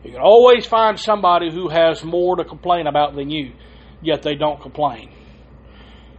You 0.09 0.15
can 0.15 0.23
always 0.23 0.65
find 0.65 0.99
somebody 0.99 1.51
who 1.53 1.69
has 1.69 2.03
more 2.03 2.37
to 2.37 2.43
complain 2.43 2.87
about 2.87 3.13
than 3.13 3.29
you, 3.29 3.53
yet 4.01 4.23
they 4.23 4.33
don't 4.33 4.59
complain. 4.59 5.13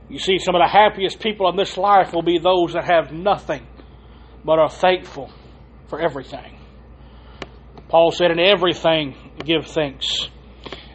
You 0.08 0.20
see, 0.20 0.38
some 0.38 0.54
of 0.54 0.60
the 0.60 0.68
happiest 0.68 1.18
people 1.18 1.48
in 1.48 1.56
this 1.56 1.76
life 1.76 2.12
will 2.12 2.22
be 2.22 2.38
those 2.38 2.74
that 2.74 2.84
have 2.84 3.10
nothing 3.10 3.66
but 4.44 4.60
are 4.60 4.70
thankful 4.70 5.32
for 5.88 6.00
everything. 6.00 6.56
Paul 7.88 8.12
said, 8.12 8.30
In 8.30 8.38
everything 8.38 9.16
give 9.44 9.66
thanks. 9.66 10.28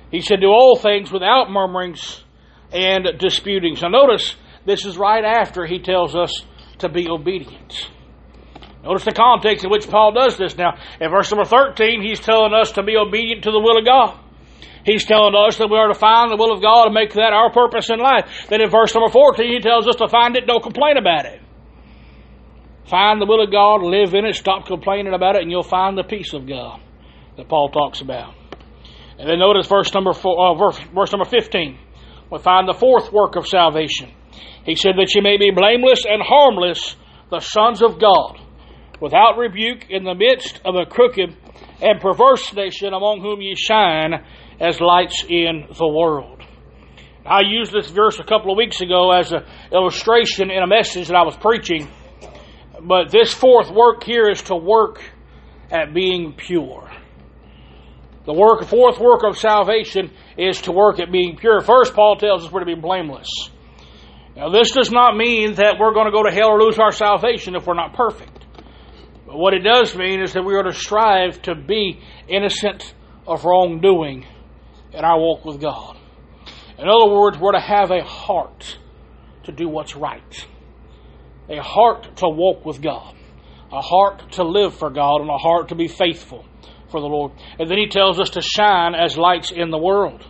He 0.10 0.21
said, 0.21 0.39
Do 0.39 0.47
all 0.47 0.77
things 0.77 1.12
without 1.12 1.51
murmurings 1.51 2.23
and 2.71 3.19
disputings. 3.19 3.81
Now, 3.81 3.89
notice 3.89 4.38
this 4.65 4.86
is 4.86 4.97
right 4.97 5.25
after 5.25 5.65
he 5.65 5.79
tells 5.79 6.15
us 6.15 6.31
to 6.77 6.88
be 6.88 7.10
obedient. 7.10 7.91
Notice 8.85 9.03
the 9.03 9.11
context 9.13 9.65
in 9.65 9.71
which 9.71 9.89
Paul 9.89 10.11
does 10.13 10.37
this. 10.37 10.55
Now, 10.55 10.77
in 11.01 11.09
verse 11.09 11.31
number 11.31 11.45
13, 11.45 12.03
he's 12.03 12.19
telling 12.19 12.53
us 12.53 12.71
to 12.73 12.83
be 12.83 12.95
obedient 12.95 13.43
to 13.43 13.51
the 13.51 13.59
will 13.59 13.79
of 13.79 13.85
God. 13.85 14.19
He's 14.85 15.05
telling 15.05 15.33
us 15.33 15.57
that 15.57 15.71
we 15.71 15.77
are 15.77 15.87
to 15.87 15.97
find 15.97 16.29
the 16.29 16.37
will 16.37 16.53
of 16.53 16.61
God 16.61 16.85
and 16.85 16.93
make 16.93 17.13
that 17.13 17.33
our 17.33 17.51
purpose 17.51 17.89
in 17.89 17.97
life. 17.97 18.29
Then 18.47 18.61
in 18.61 18.69
verse 18.69 18.93
number 18.93 19.09
14, 19.09 19.53
he 19.53 19.59
tells 19.59 19.87
us 19.87 19.95
to 19.95 20.07
find 20.07 20.37
it, 20.37 20.45
don't 20.45 20.61
complain 20.61 20.97
about 20.97 21.25
it. 21.25 21.41
Find 22.87 23.19
the 23.19 23.25
will 23.25 23.43
of 23.43 23.51
God, 23.51 23.81
live 23.81 24.13
in 24.13 24.25
it, 24.25 24.35
stop 24.35 24.67
complaining 24.67 25.15
about 25.15 25.35
it, 25.35 25.41
and 25.41 25.49
you'll 25.49 25.63
find 25.63 25.97
the 25.97 26.03
peace 26.03 26.33
of 26.33 26.47
God 26.47 26.79
that 27.35 27.49
Paul 27.49 27.69
talks 27.69 28.01
about. 28.01 28.35
And 29.17 29.27
then 29.27 29.39
notice 29.39 29.65
verse 29.65 29.91
number 29.95 30.13
four, 30.13 30.37
uh, 30.39 30.53
verse, 30.53 30.77
verse 30.93 31.11
number 31.11 31.25
15. 31.25 31.79
We 32.31 32.39
find 32.39 32.67
the 32.67 32.77
fourth 32.77 33.11
work 33.11 33.35
of 33.35 33.47
salvation. 33.47 34.13
He 34.65 34.75
said 34.75 34.93
that 34.97 35.15
you 35.15 35.23
may 35.23 35.37
be 35.37 35.49
blameless 35.49 36.05
and 36.07 36.21
harmless, 36.21 36.95
the 37.31 37.39
sons 37.39 37.81
of 37.81 37.99
God, 37.99 38.39
without 38.99 39.38
rebuke 39.38 39.89
in 39.89 40.03
the 40.03 40.15
midst 40.15 40.62
of 40.65 40.75
a 40.75 40.86
crooked 40.86 41.36
and 41.81 42.01
perverse 42.01 42.53
nation 42.53 42.93
among 42.93 43.21
whom 43.21 43.41
ye 43.41 43.55
shine 43.55 44.23
as 44.60 44.79
lights 44.79 45.23
in 45.27 45.65
the 45.77 45.88
world. 45.88 46.41
I 47.25 47.41
used 47.41 47.71
this 47.71 47.89
verse 47.89 48.19
a 48.19 48.23
couple 48.23 48.51
of 48.51 48.58
weeks 48.58 48.81
ago 48.81 49.12
as 49.12 49.31
an 49.31 49.43
illustration 49.71 50.51
in 50.51 50.62
a 50.62 50.67
message 50.67 51.08
that 51.08 51.15
I 51.15 51.23
was 51.23 51.36
preaching. 51.36 51.88
But 52.81 53.12
this 53.12 53.34
fourth 53.34 53.71
work 53.71 54.03
here 54.03 54.29
is 54.29 54.43
to 54.43 54.55
work 54.55 55.01
at 55.71 55.93
being 55.93 56.34
pure. 56.34 56.89
The 58.25 58.34
work, 58.34 58.63
fourth 58.65 58.99
work 58.99 59.21
of 59.23 59.38
salvation 59.38 60.12
is 60.38 60.62
to 60.62 60.71
work 60.71 60.99
at 60.99 61.12
being 61.12 61.36
pure. 61.38 61.62
First, 61.62 61.93
Paul 61.93 62.17
tells 62.17 62.45
us 62.45 62.51
we're 62.51 62.60
to 62.62 62.65
be 62.65 62.75
blameless. 62.75 63.27
Now, 64.36 64.49
this 64.49 64.71
does 64.71 64.91
not 64.91 65.15
mean 65.15 65.55
that 65.55 65.77
we're 65.79 65.93
going 65.93 66.08
to 66.08 66.12
go 66.12 66.23
to 66.23 66.31
hell 66.31 66.49
or 66.49 66.62
lose 66.62 66.77
our 66.77 66.91
salvation 66.91 67.55
if 67.55 67.65
we're 67.65 67.75
not 67.75 67.93
perfect. 67.93 68.34
But 69.25 69.38
what 69.38 69.53
it 69.53 69.59
does 69.59 69.95
mean 69.95 70.21
is 70.21 70.33
that 70.33 70.43
we 70.43 70.55
are 70.55 70.63
to 70.63 70.73
strive 70.73 71.41
to 71.43 71.55
be 71.55 71.99
innocent 72.27 72.93
of 73.27 73.43
wrongdoing 73.43 74.25
in 74.93 75.03
our 75.03 75.19
walk 75.19 75.45
with 75.45 75.59
God. 75.59 75.97
In 76.77 76.88
other 76.88 77.09
words, 77.09 77.38
we're 77.39 77.53
to 77.53 77.59
have 77.59 77.91
a 77.91 78.03
heart 78.03 78.77
to 79.43 79.51
do 79.51 79.67
what's 79.67 79.95
right, 79.95 80.47
a 81.49 81.61
heart 81.61 82.17
to 82.17 82.27
walk 82.27 82.65
with 82.65 82.81
God, 82.81 83.15
a 83.71 83.81
heart 83.81 84.31
to 84.33 84.43
live 84.43 84.75
for 84.75 84.89
God, 84.89 85.21
and 85.21 85.29
a 85.29 85.38
heart 85.38 85.69
to 85.69 85.75
be 85.75 85.88
faithful 85.88 86.45
for 86.89 86.99
the 86.99 87.07
Lord. 87.07 87.31
And 87.59 87.69
then 87.69 87.77
he 87.77 87.88
tells 87.88 88.19
us 88.19 88.31
to 88.31 88.41
shine 88.41 88.93
as 88.93 89.17
lights 89.17 89.51
in 89.51 89.71
the 89.71 89.77
world. 89.77 90.25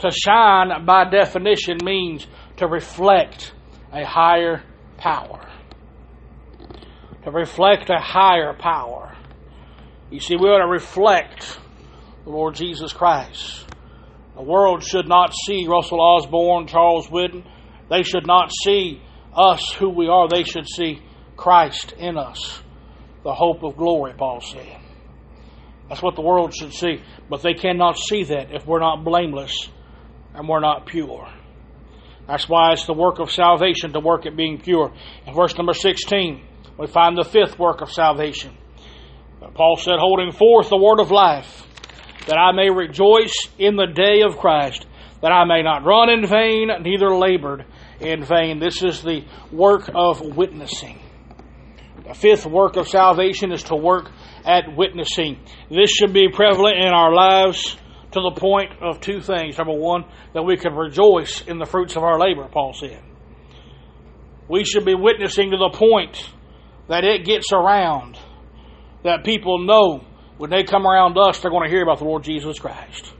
To 0.00 0.10
shine, 0.10 0.84
by 0.84 1.08
definition, 1.08 1.78
means 1.82 2.26
to 2.58 2.66
reflect 2.66 3.52
a 3.92 4.04
higher 4.04 4.62
power. 4.98 5.40
To 7.26 7.32
reflect 7.32 7.90
a 7.90 7.98
higher 7.98 8.54
power. 8.54 9.12
You 10.12 10.20
see, 10.20 10.36
we 10.36 10.48
ought 10.48 10.64
to 10.64 10.70
reflect 10.70 11.58
the 12.22 12.30
Lord 12.30 12.54
Jesus 12.54 12.92
Christ. 12.92 13.66
The 14.36 14.42
world 14.42 14.84
should 14.84 15.08
not 15.08 15.34
see 15.34 15.66
Russell 15.66 16.00
Osborne, 16.00 16.68
Charles 16.68 17.08
Whitten. 17.08 17.44
They 17.90 18.04
should 18.04 18.28
not 18.28 18.52
see 18.64 19.02
us 19.34 19.72
who 19.72 19.88
we 19.88 20.06
are. 20.06 20.28
They 20.28 20.44
should 20.44 20.68
see 20.68 21.02
Christ 21.36 21.94
in 21.98 22.16
us, 22.16 22.62
the 23.24 23.34
hope 23.34 23.64
of 23.64 23.76
glory, 23.76 24.14
Paul 24.16 24.40
said. 24.40 24.78
That's 25.88 26.02
what 26.02 26.14
the 26.14 26.22
world 26.22 26.54
should 26.54 26.74
see. 26.74 27.02
But 27.28 27.42
they 27.42 27.54
cannot 27.54 27.98
see 27.98 28.22
that 28.22 28.54
if 28.54 28.64
we're 28.68 28.78
not 28.78 29.02
blameless 29.02 29.68
and 30.32 30.48
we're 30.48 30.60
not 30.60 30.86
pure. 30.86 31.28
That's 32.28 32.48
why 32.48 32.72
it's 32.72 32.86
the 32.86 32.92
work 32.92 33.18
of 33.18 33.32
salvation 33.32 33.92
to 33.94 34.00
work 34.00 34.26
at 34.26 34.36
being 34.36 34.60
pure. 34.60 34.92
In 35.26 35.34
verse 35.34 35.56
number 35.56 35.74
16, 35.74 36.42
we 36.78 36.86
find 36.86 37.16
the 37.16 37.24
fifth 37.24 37.58
work 37.58 37.80
of 37.80 37.90
salvation. 37.90 38.56
Paul 39.54 39.76
said, 39.76 39.98
holding 39.98 40.32
forth 40.32 40.68
the 40.68 40.76
word 40.76 41.00
of 41.00 41.10
life, 41.10 41.66
that 42.26 42.36
I 42.36 42.52
may 42.52 42.70
rejoice 42.70 43.34
in 43.58 43.76
the 43.76 43.86
day 43.86 44.22
of 44.22 44.38
Christ, 44.38 44.86
that 45.22 45.32
I 45.32 45.44
may 45.44 45.62
not 45.62 45.84
run 45.84 46.10
in 46.10 46.26
vain, 46.26 46.68
neither 46.82 47.16
labored 47.16 47.64
in 48.00 48.24
vain. 48.24 48.58
This 48.58 48.82
is 48.82 49.02
the 49.02 49.24
work 49.52 49.90
of 49.94 50.20
witnessing. 50.20 51.00
The 52.06 52.14
fifth 52.14 52.46
work 52.46 52.76
of 52.76 52.88
salvation 52.88 53.52
is 53.52 53.64
to 53.64 53.76
work 53.76 54.10
at 54.44 54.76
witnessing. 54.76 55.40
This 55.70 55.90
should 55.90 56.12
be 56.12 56.28
prevalent 56.28 56.78
in 56.78 56.88
our 56.88 57.12
lives 57.12 57.76
to 58.12 58.20
the 58.20 58.38
point 58.38 58.70
of 58.80 59.00
two 59.00 59.20
things. 59.20 59.58
Number 59.58 59.74
one, 59.74 60.04
that 60.32 60.42
we 60.42 60.56
can 60.56 60.74
rejoice 60.74 61.42
in 61.42 61.58
the 61.58 61.66
fruits 61.66 61.96
of 61.96 62.02
our 62.02 62.18
labor, 62.18 62.48
Paul 62.50 62.74
said. 62.74 63.02
We 64.48 64.64
should 64.64 64.84
be 64.84 64.94
witnessing 64.94 65.50
to 65.50 65.56
the 65.56 65.76
point 65.76 66.32
that 66.88 67.04
it 67.04 67.24
gets 67.24 67.52
around, 67.52 68.18
that 69.04 69.24
people 69.24 69.64
know 69.64 70.04
when 70.38 70.50
they 70.50 70.64
come 70.64 70.86
around 70.86 71.16
us, 71.18 71.40
they're 71.40 71.50
going 71.50 71.64
to 71.64 71.70
hear 71.70 71.82
about 71.82 71.98
the 71.98 72.04
Lord 72.04 72.24
Jesus 72.24 72.58
Christ. 72.58 73.12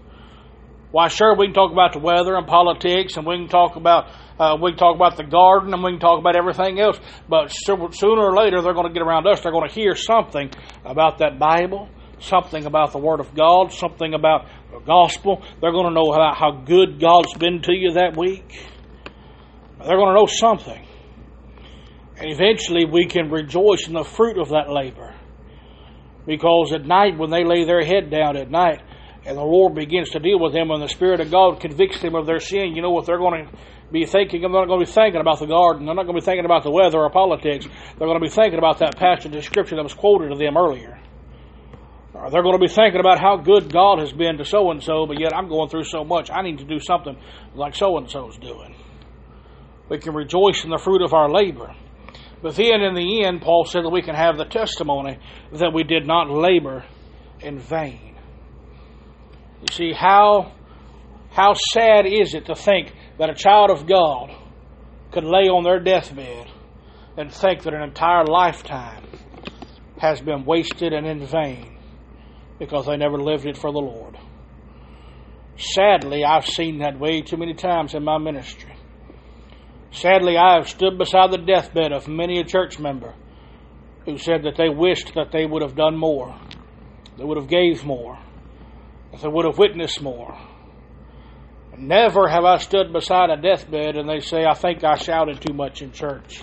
Why, 0.92 1.08
sure, 1.08 1.36
we 1.36 1.46
can 1.46 1.54
talk 1.54 1.72
about 1.72 1.92
the 1.92 1.98
weather 1.98 2.36
and 2.36 2.46
politics, 2.46 3.16
and 3.16 3.26
we 3.26 3.36
can 3.36 3.48
talk 3.48 3.76
about 3.76 4.08
uh, 4.38 4.56
we 4.60 4.70
can 4.70 4.78
talk 4.78 4.94
about 4.94 5.16
the 5.16 5.24
garden, 5.24 5.72
and 5.72 5.82
we 5.82 5.92
can 5.92 6.00
talk 6.00 6.18
about 6.18 6.36
everything 6.36 6.78
else. 6.78 7.00
But 7.28 7.48
sooner 7.48 8.20
or 8.20 8.36
later, 8.36 8.60
they're 8.62 8.74
going 8.74 8.86
to 8.86 8.92
get 8.92 9.02
around 9.02 9.26
us. 9.26 9.40
They're 9.40 9.52
going 9.52 9.68
to 9.68 9.74
hear 9.74 9.94
something 9.94 10.50
about 10.84 11.18
that 11.18 11.38
Bible, 11.38 11.88
something 12.18 12.66
about 12.66 12.92
the 12.92 12.98
Word 12.98 13.20
of 13.20 13.34
God, 13.34 13.72
something 13.72 14.14
about 14.14 14.46
the 14.70 14.80
gospel. 14.80 15.42
They're 15.60 15.72
going 15.72 15.86
to 15.86 15.94
know 15.94 16.12
about 16.12 16.36
how 16.36 16.50
good 16.52 17.00
God's 17.00 17.34
been 17.34 17.62
to 17.62 17.72
you 17.72 17.94
that 17.94 18.16
week. 18.16 18.48
They're 19.78 19.96
going 19.96 20.14
to 20.14 20.20
know 20.20 20.26
something. 20.26 20.85
And 22.18 22.30
eventually 22.30 22.84
we 22.84 23.06
can 23.06 23.30
rejoice 23.30 23.86
in 23.86 23.94
the 23.94 24.04
fruit 24.04 24.38
of 24.38 24.48
that 24.50 24.70
labor. 24.70 25.14
Because 26.26 26.72
at 26.72 26.84
night, 26.84 27.18
when 27.18 27.30
they 27.30 27.44
lay 27.44 27.64
their 27.64 27.84
head 27.84 28.10
down 28.10 28.36
at 28.36 28.50
night, 28.50 28.82
and 29.24 29.36
the 29.36 29.42
Lord 29.42 29.74
begins 29.74 30.10
to 30.10 30.18
deal 30.18 30.38
with 30.38 30.52
them, 30.52 30.70
and 30.70 30.82
the 30.82 30.88
Spirit 30.88 31.20
of 31.20 31.30
God 31.30 31.60
convicts 31.60 32.00
them 32.00 32.14
of 32.14 32.26
their 32.26 32.40
sin, 32.40 32.74
you 32.74 32.82
know 32.82 32.90
what 32.90 33.06
they're 33.06 33.18
going 33.18 33.46
to 33.46 33.52
be 33.92 34.06
thinking? 34.06 34.40
They're 34.40 34.50
not 34.50 34.66
going 34.66 34.80
to 34.80 34.86
be 34.86 34.92
thinking 34.92 35.20
about 35.20 35.40
the 35.40 35.46
garden. 35.46 35.86
They're 35.86 35.94
not 35.94 36.04
going 36.04 36.16
to 36.16 36.22
be 36.22 36.24
thinking 36.24 36.44
about 36.44 36.62
the 36.62 36.70
weather 36.70 36.98
or 36.98 37.10
politics. 37.10 37.66
They're 37.66 38.06
going 38.08 38.20
to 38.20 38.24
be 38.24 38.32
thinking 38.32 38.58
about 38.58 38.78
that 38.78 38.96
passage 38.96 39.34
of 39.34 39.44
Scripture 39.44 39.76
that 39.76 39.82
was 39.82 39.94
quoted 39.94 40.30
to 40.30 40.36
them 40.36 40.56
earlier. 40.56 40.98
They're 42.30 42.42
going 42.42 42.58
to 42.58 42.66
be 42.66 42.72
thinking 42.72 42.98
about 42.98 43.20
how 43.20 43.36
good 43.36 43.70
God 43.70 43.98
has 43.98 44.12
been 44.12 44.38
to 44.38 44.44
so 44.44 44.70
and 44.70 44.82
so, 44.82 45.06
but 45.06 45.20
yet 45.20 45.34
I'm 45.34 45.48
going 45.48 45.68
through 45.68 45.84
so 45.84 46.02
much. 46.02 46.30
I 46.30 46.42
need 46.42 46.58
to 46.58 46.64
do 46.64 46.80
something 46.80 47.16
like 47.54 47.74
so 47.74 47.98
and 47.98 48.10
so's 48.10 48.38
doing. 48.38 48.74
We 49.88 49.98
can 49.98 50.14
rejoice 50.14 50.64
in 50.64 50.70
the 50.70 50.78
fruit 50.78 51.02
of 51.02 51.12
our 51.12 51.30
labor. 51.30 51.74
But 52.42 52.56
then 52.56 52.82
in 52.82 52.94
the 52.94 53.24
end, 53.24 53.40
Paul 53.40 53.64
said 53.64 53.84
that 53.84 53.90
we 53.90 54.02
can 54.02 54.14
have 54.14 54.36
the 54.36 54.44
testimony 54.44 55.18
that 55.52 55.72
we 55.72 55.84
did 55.84 56.06
not 56.06 56.30
labor 56.30 56.84
in 57.40 57.58
vain. 57.58 58.16
You 59.60 59.68
see, 59.72 59.92
how, 59.92 60.52
how 61.30 61.54
sad 61.54 62.06
is 62.06 62.34
it 62.34 62.46
to 62.46 62.54
think 62.54 62.92
that 63.18 63.30
a 63.30 63.34
child 63.34 63.70
of 63.70 63.86
God 63.86 64.34
could 65.12 65.24
lay 65.24 65.48
on 65.48 65.64
their 65.64 65.80
deathbed 65.80 66.48
and 67.16 67.32
think 67.32 67.62
that 67.62 67.72
an 67.72 67.82
entire 67.82 68.24
lifetime 68.24 69.04
has 69.98 70.20
been 70.20 70.44
wasted 70.44 70.92
and 70.92 71.06
in 71.06 71.26
vain 71.26 71.78
because 72.58 72.86
they 72.86 72.96
never 72.96 73.18
lived 73.18 73.46
it 73.46 73.56
for 73.56 73.72
the 73.72 73.78
Lord. 73.78 74.18
Sadly, 75.56 76.22
I've 76.22 76.46
seen 76.46 76.80
that 76.80 76.98
way 76.98 77.22
too 77.22 77.38
many 77.38 77.54
times 77.54 77.94
in 77.94 78.04
my 78.04 78.18
ministry. 78.18 78.75
Sadly, 79.96 80.36
I 80.36 80.56
have 80.56 80.68
stood 80.68 80.98
beside 80.98 81.30
the 81.30 81.38
deathbed 81.38 81.90
of 81.90 82.06
many 82.06 82.38
a 82.38 82.44
church 82.44 82.78
member 82.78 83.14
who 84.04 84.18
said 84.18 84.42
that 84.42 84.56
they 84.58 84.68
wished 84.68 85.14
that 85.14 85.32
they 85.32 85.46
would 85.46 85.62
have 85.62 85.74
done 85.74 85.96
more, 85.96 86.38
they 87.16 87.24
would 87.24 87.38
have 87.38 87.48
gave 87.48 87.82
more, 87.82 88.18
that 89.10 89.22
they 89.22 89.28
would 89.28 89.46
have 89.46 89.56
witnessed 89.56 90.02
more. 90.02 90.38
Never 91.78 92.28
have 92.28 92.44
I 92.44 92.58
stood 92.58 92.92
beside 92.92 93.30
a 93.30 93.40
deathbed 93.40 93.96
and 93.96 94.06
they 94.06 94.20
say, 94.20 94.44
I 94.44 94.52
think 94.52 94.84
I 94.84 94.96
shouted 94.96 95.40
too 95.40 95.54
much 95.54 95.80
in 95.80 95.92
church. 95.92 96.42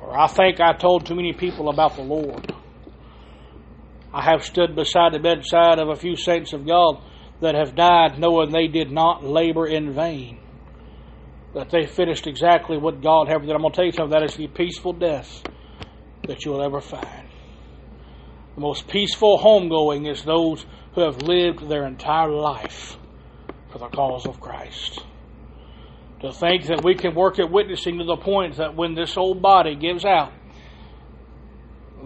Or 0.00 0.18
I 0.18 0.26
think 0.26 0.60
I 0.60 0.72
told 0.72 1.06
too 1.06 1.14
many 1.14 1.32
people 1.32 1.68
about 1.68 1.94
the 1.94 2.02
Lord. 2.02 2.52
I 4.12 4.24
have 4.24 4.42
stood 4.42 4.74
beside 4.74 5.12
the 5.12 5.20
bedside 5.20 5.78
of 5.78 5.88
a 5.88 5.94
few 5.94 6.16
saints 6.16 6.52
of 6.52 6.66
God 6.66 7.00
that 7.40 7.54
have 7.54 7.76
died 7.76 8.18
knowing 8.18 8.50
they 8.50 8.66
did 8.66 8.90
not 8.90 9.22
labor 9.22 9.68
in 9.68 9.94
vain 9.94 10.40
that 11.54 11.70
they 11.70 11.86
finished 11.86 12.26
exactly 12.26 12.76
what 12.76 13.02
God 13.02 13.28
had 13.28 13.42
them. 13.42 13.50
I'm 13.50 13.60
going 13.62 13.72
to 13.72 13.76
tell 13.76 13.84
you 13.84 13.92
something. 13.92 14.18
That 14.18 14.24
is 14.24 14.36
the 14.36 14.46
peaceful 14.46 14.92
death 14.92 15.44
that 16.26 16.44
you 16.44 16.52
will 16.52 16.62
ever 16.62 16.80
find. 16.80 17.28
The 18.54 18.60
most 18.60 18.88
peaceful 18.88 19.38
homegoing 19.38 20.10
is 20.10 20.22
those 20.22 20.64
who 20.94 21.02
have 21.02 21.18
lived 21.18 21.68
their 21.68 21.86
entire 21.86 22.30
life 22.30 22.96
for 23.72 23.78
the 23.78 23.88
cause 23.88 24.26
of 24.26 24.40
Christ. 24.40 25.00
To 26.20 26.32
think 26.32 26.66
that 26.66 26.84
we 26.84 26.94
can 26.96 27.14
work 27.14 27.38
at 27.38 27.50
witnessing 27.50 27.98
to 27.98 28.04
the 28.04 28.16
point 28.16 28.56
that 28.56 28.76
when 28.76 28.94
this 28.94 29.16
old 29.16 29.40
body 29.40 29.74
gives 29.74 30.04
out, 30.04 30.32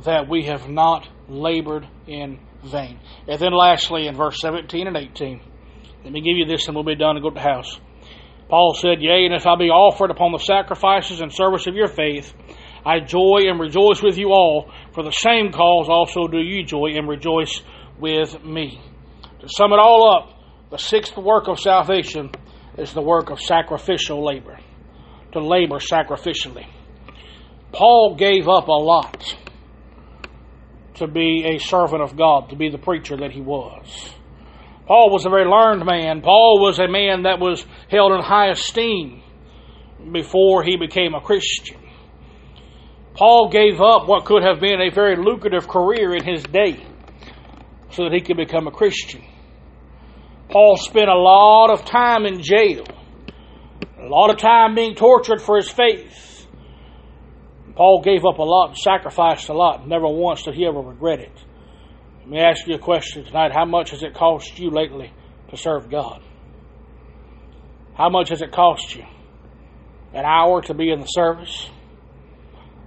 that 0.05 0.29
we 0.29 0.45
have 0.45 0.69
not 0.69 1.09
labored 1.29 1.89
in 2.07 2.39
vain. 2.65 3.01
And 3.27 3.41
then 3.41 3.53
lastly, 3.53 4.07
in 4.07 4.15
verse 4.15 4.41
17 4.41 4.87
and 4.87 4.97
18, 4.97 5.41
let 6.05 6.13
me 6.13 6.21
give 6.21 6.37
you 6.37 6.47
this 6.47 6.67
and 6.67 6.75
we'll 6.75 6.85
be 6.85 6.95
done 6.95 7.17
and 7.17 7.23
go 7.23 7.31
to 7.31 7.35
the 7.35 7.41
house. 7.41 7.81
Paul 8.49 8.75
said, 8.75 9.01
Yea, 9.01 9.25
and 9.25 9.35
if 9.35 9.47
I 9.47 9.57
be 9.57 9.71
offered 9.71 10.11
upon 10.11 10.33
the 10.33 10.39
sacrifices 10.39 11.21
and 11.21 11.33
service 11.33 11.67
of 11.67 11.75
your 11.75 11.89
faith, 11.89 12.33
I 12.85 13.01
joy 13.01 13.43
and 13.49 13.59
rejoice 13.59 14.03
with 14.03 14.19
you 14.19 14.29
all. 14.29 14.71
For 14.93 15.03
the 15.03 15.11
same 15.11 15.51
cause 15.51 15.89
also 15.89 16.29
do 16.29 16.39
you 16.39 16.65
joy 16.65 16.91
and 16.95 17.09
rejoice 17.09 17.63
with 17.99 18.45
me. 18.45 18.81
To 19.41 19.49
sum 19.49 19.73
it 19.73 19.79
all 19.79 20.11
up, 20.15 20.71
the 20.71 20.79
sixth 20.79 21.17
work 21.17 21.49
of 21.49 21.59
salvation 21.59 22.31
is 22.77 22.93
the 22.93 23.03
work 23.03 23.31
of 23.31 23.41
sacrificial 23.41 24.25
labor. 24.25 24.59
To 25.33 25.41
labor 25.41 25.79
sacrificially. 25.79 26.67
Paul 27.73 28.17
gave 28.17 28.49
up 28.49 28.69
a 28.69 28.73
lot 28.73 29.37
to 30.97 31.09
be 31.09 31.45
a 31.45 31.59
servant 31.59 32.03
of 32.03 32.17
God, 32.17 32.51
to 32.51 32.57
be 32.57 32.71
the 32.71 32.79
preacher 32.79 33.17
that 33.17 33.33
he 33.33 33.41
was. 33.41 34.15
Paul 34.87 35.11
was 35.11 35.25
a 35.25 35.31
very 35.31 35.47
learned 35.47 35.85
man. 35.87 36.21
Paul 36.21 36.61
was 36.61 36.79
a 36.79 36.89
man 36.89 37.23
that 37.23 37.41
was 37.41 37.65
held 37.91 38.13
in 38.13 38.21
high 38.21 38.51
esteem 38.51 39.23
before 40.13 40.63
he 40.63 40.77
became 40.77 41.15
a 41.15 41.21
Christian. 41.21 41.79
Paul 43.15 43.49
gave 43.49 43.81
up 43.81 44.09
what 44.09 44.25
could 44.25 44.43
have 44.43 44.61
been 44.61 44.81
a 44.81 44.91
very 44.91 45.17
lucrative 45.17 45.69
career 45.69 46.15
in 46.15 46.25
his 46.25 46.43
day 46.43 46.85
so 47.91 48.05
that 48.05 48.13
he 48.13 48.21
could 48.21 48.37
become 48.37 48.67
a 48.67 48.73
Christian. 48.73 49.23
Paul 50.51 50.77
spent 50.77 51.09
a 51.09 51.17
lot 51.17 51.71
of 51.71 51.85
time 51.85 52.27
in 52.27 52.43
jail, 52.43 52.85
a 53.99 54.07
lot 54.09 54.31
of 54.31 54.39
time 54.39 54.75
being 54.75 54.95
tortured 54.95 55.41
for 55.41 55.57
his 55.57 55.71
faith. 55.71 56.47
Paul 57.75 58.03
gave 58.03 58.25
up 58.25 58.39
a 58.39 58.43
lot 58.43 58.69
and 58.69 58.77
sacrificed 58.79 59.49
a 59.49 59.55
lot. 59.55 59.89
Never 59.89 60.07
once 60.07 60.43
did 60.43 60.55
he 60.55 60.67
ever 60.67 60.81
regret 60.81 61.21
it. 61.21 61.33
Let 62.25 62.31
me 62.31 62.41
ask 62.41 62.67
you 62.67 62.75
a 62.77 62.79
question 62.79 63.23
tonight. 63.23 63.53
How 63.53 63.67
much 63.67 63.91
has 63.91 64.03
it 64.03 64.15
cost 64.15 64.59
you 64.59 64.71
lately 64.71 65.13
to 65.51 65.59
serve 65.59 65.91
God? 65.91 66.23
How 67.99 68.09
much 68.09 68.31
has 68.31 68.41
it 68.41 68.51
cost 68.51 68.97
you? 68.97 69.05
An 70.15 70.25
hour 70.25 70.63
to 70.63 70.73
be 70.73 70.91
in 70.91 71.01
the 71.01 71.07
service? 71.07 71.69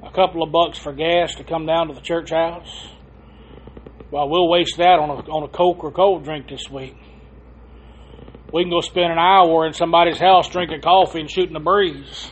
A 0.04 0.10
couple 0.10 0.42
of 0.42 0.52
bucks 0.52 0.80
for 0.80 0.92
gas 0.92 1.36
to 1.36 1.44
come 1.44 1.68
down 1.68 1.90
to 1.90 1.94
the 1.94 2.02
church 2.02 2.32
house? 2.32 2.88
Well, 4.10 4.28
we'll 4.28 4.50
waste 4.50 4.78
that 4.78 4.98
on 4.98 5.12
a, 5.12 5.30
on 5.30 5.44
a 5.44 5.48
Coke 5.48 5.84
or 5.84 5.92
cold 5.92 6.24
drink 6.24 6.50
this 6.50 6.68
week. 6.72 6.98
We 8.52 8.64
can 8.64 8.72
go 8.72 8.82
spend 8.82 9.12
an 9.12 9.20
hour 9.20 9.68
in 9.68 9.74
somebody's 9.74 10.18
house 10.18 10.50
drinking 10.50 10.82
coffee 10.82 11.20
and 11.20 11.30
shooting 11.30 11.56
a 11.56 11.60
breeze. 11.60 12.32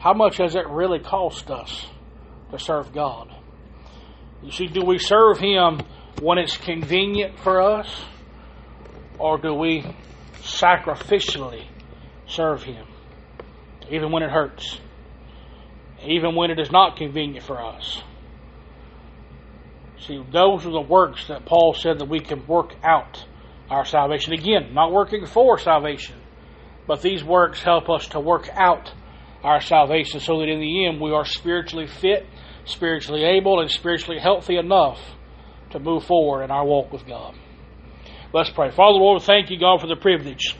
How 0.00 0.14
much 0.14 0.38
has 0.38 0.56
it 0.56 0.66
really 0.66 0.98
cost 0.98 1.48
us 1.48 1.86
to 2.50 2.58
serve 2.58 2.92
God? 2.92 3.32
You 4.42 4.50
see, 4.50 4.66
do 4.66 4.82
we 4.84 4.98
serve 4.98 5.38
Him 5.38 5.82
when 6.20 6.38
it's 6.38 6.56
convenient 6.56 7.38
for 7.38 7.60
us? 7.60 8.04
Or 9.18 9.38
do 9.38 9.54
we 9.54 9.84
sacrificially 10.42 11.66
serve 12.26 12.62
Him? 12.62 12.86
Even 13.90 14.10
when 14.10 14.22
it 14.22 14.30
hurts. 14.30 14.80
Even 16.04 16.34
when 16.34 16.50
it 16.50 16.58
is 16.58 16.70
not 16.70 16.96
convenient 16.96 17.44
for 17.44 17.62
us. 17.62 18.02
See, 20.06 20.20
those 20.32 20.66
are 20.66 20.72
the 20.72 20.80
works 20.80 21.28
that 21.28 21.44
Paul 21.44 21.74
said 21.74 22.00
that 22.00 22.08
we 22.08 22.20
can 22.20 22.46
work 22.46 22.74
out 22.82 23.24
our 23.70 23.84
salvation. 23.84 24.32
Again, 24.32 24.74
not 24.74 24.90
working 24.90 25.26
for 25.26 25.58
salvation, 25.58 26.16
but 26.88 27.02
these 27.02 27.22
works 27.22 27.62
help 27.62 27.88
us 27.88 28.08
to 28.08 28.20
work 28.20 28.48
out 28.52 28.92
our 29.44 29.60
salvation 29.60 30.20
so 30.20 30.38
that 30.38 30.48
in 30.48 30.60
the 30.60 30.86
end 30.86 31.00
we 31.00 31.12
are 31.12 31.24
spiritually 31.24 31.86
fit 31.86 32.26
spiritually 32.64 33.24
able 33.24 33.60
and 33.60 33.70
spiritually 33.70 34.20
healthy 34.20 34.56
enough 34.56 35.00
to 35.72 35.78
move 35.78 36.04
forward 36.04 36.44
in 36.44 36.50
our 36.50 36.64
walk 36.64 36.92
with 36.92 37.06
God. 37.06 37.34
Let's 38.32 38.50
pray. 38.50 38.70
Father, 38.70 38.98
Lord, 38.98 39.22
thank 39.22 39.50
you, 39.50 39.58
God, 39.58 39.80
for 39.80 39.86
the 39.86 39.96
privilege, 39.96 40.56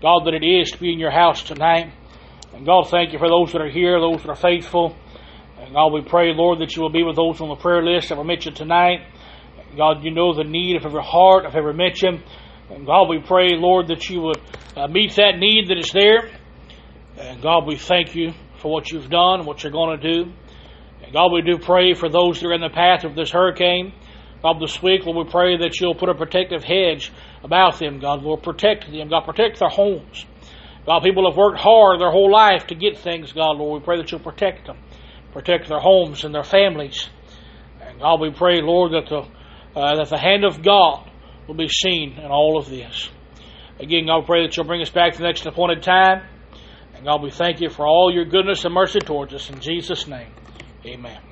God, 0.00 0.24
that 0.26 0.34
it 0.34 0.44
is 0.44 0.72
to 0.72 0.78
be 0.78 0.92
in 0.92 0.98
your 0.98 1.12
house 1.12 1.42
tonight. 1.42 1.92
And 2.52 2.66
God, 2.66 2.88
thank 2.90 3.12
you 3.12 3.18
for 3.18 3.28
those 3.28 3.52
that 3.52 3.60
are 3.60 3.70
here, 3.70 4.00
those 4.00 4.22
that 4.22 4.30
are 4.30 4.34
faithful. 4.34 4.96
And 5.58 5.72
God, 5.72 5.92
we 5.92 6.02
pray, 6.02 6.34
Lord, 6.34 6.58
that 6.58 6.74
you 6.74 6.82
will 6.82 6.90
be 6.90 7.04
with 7.04 7.16
those 7.16 7.40
on 7.40 7.48
the 7.48 7.56
prayer 7.56 7.82
list 7.82 8.08
that 8.08 8.18
were 8.18 8.24
mentioned 8.24 8.56
tonight. 8.56 9.06
God, 9.76 10.02
you 10.02 10.10
know 10.10 10.34
the 10.34 10.44
need 10.44 10.76
of 10.76 10.84
every 10.84 11.02
heart, 11.02 11.46
of 11.46 11.54
every 11.54 11.72
mention. 11.72 12.22
And 12.70 12.84
God, 12.84 13.08
we 13.08 13.20
pray, 13.20 13.50
Lord, 13.52 13.88
that 13.88 14.10
you 14.10 14.20
would 14.20 14.40
uh, 14.76 14.86
meet 14.88 15.14
that 15.16 15.38
need 15.38 15.68
that 15.68 15.78
is 15.78 15.92
there. 15.92 16.30
And 17.16 17.40
God, 17.40 17.66
we 17.66 17.76
thank 17.76 18.14
you 18.14 18.32
for 18.58 18.70
what 18.72 18.90
you've 18.90 19.10
done, 19.10 19.40
and 19.40 19.46
what 19.46 19.62
you're 19.62 19.72
going 19.72 20.00
to 20.00 20.12
do. 20.12 20.32
And 21.02 21.12
God, 21.12 21.32
we 21.32 21.42
do 21.42 21.58
pray 21.58 21.94
for 21.94 22.08
those 22.08 22.40
that 22.40 22.48
are 22.48 22.54
in 22.54 22.60
the 22.60 22.70
path 22.70 23.04
of 23.04 23.14
this 23.14 23.30
hurricane. 23.30 23.92
God, 24.42 24.60
this 24.60 24.82
week, 24.82 25.06
Lord, 25.06 25.26
we 25.26 25.30
pray 25.30 25.56
that 25.58 25.80
you'll 25.80 25.94
put 25.94 26.08
a 26.08 26.14
protective 26.14 26.64
hedge 26.64 27.12
about 27.44 27.78
them, 27.78 28.00
God. 28.00 28.22
Lord, 28.22 28.42
protect 28.42 28.90
them. 28.90 29.08
God, 29.08 29.24
protect 29.24 29.60
their 29.60 29.68
homes. 29.68 30.26
God, 30.84 31.02
people 31.04 31.30
have 31.30 31.36
worked 31.36 31.60
hard 31.60 32.00
their 32.00 32.10
whole 32.10 32.30
life 32.30 32.66
to 32.66 32.74
get 32.74 32.98
things, 32.98 33.32
God, 33.32 33.56
Lord. 33.58 33.80
We 33.80 33.84
pray 33.84 33.98
that 33.98 34.10
you'll 34.10 34.20
protect 34.20 34.66
them, 34.66 34.78
protect 35.32 35.68
their 35.68 35.78
homes 35.78 36.24
and 36.24 36.34
their 36.34 36.42
families. 36.42 37.08
And 37.80 38.00
God, 38.00 38.20
we 38.20 38.30
pray, 38.30 38.60
Lord, 38.60 38.92
that 38.92 39.08
the, 39.08 39.80
uh, 39.80 39.96
that 39.96 40.08
the 40.08 40.18
hand 40.18 40.44
of 40.44 40.62
God 40.62 41.08
will 41.46 41.54
be 41.54 41.68
seen 41.68 42.14
in 42.18 42.30
all 42.30 42.58
of 42.58 42.68
this. 42.68 43.10
Again, 43.78 44.06
God, 44.06 44.20
we 44.20 44.26
pray 44.26 44.46
that 44.46 44.56
you'll 44.56 44.66
bring 44.66 44.82
us 44.82 44.90
back 44.90 45.12
to 45.12 45.18
the 45.18 45.24
next 45.24 45.46
appointed 45.46 45.82
time. 45.84 46.26
And 46.94 47.04
God, 47.04 47.22
we 47.22 47.30
thank 47.30 47.60
you 47.60 47.70
for 47.70 47.86
all 47.86 48.12
your 48.12 48.24
goodness 48.24 48.64
and 48.64 48.74
mercy 48.74 48.98
towards 48.98 49.34
us. 49.34 49.50
In 49.50 49.60
Jesus' 49.60 50.08
name, 50.08 50.32
amen. 50.84 51.31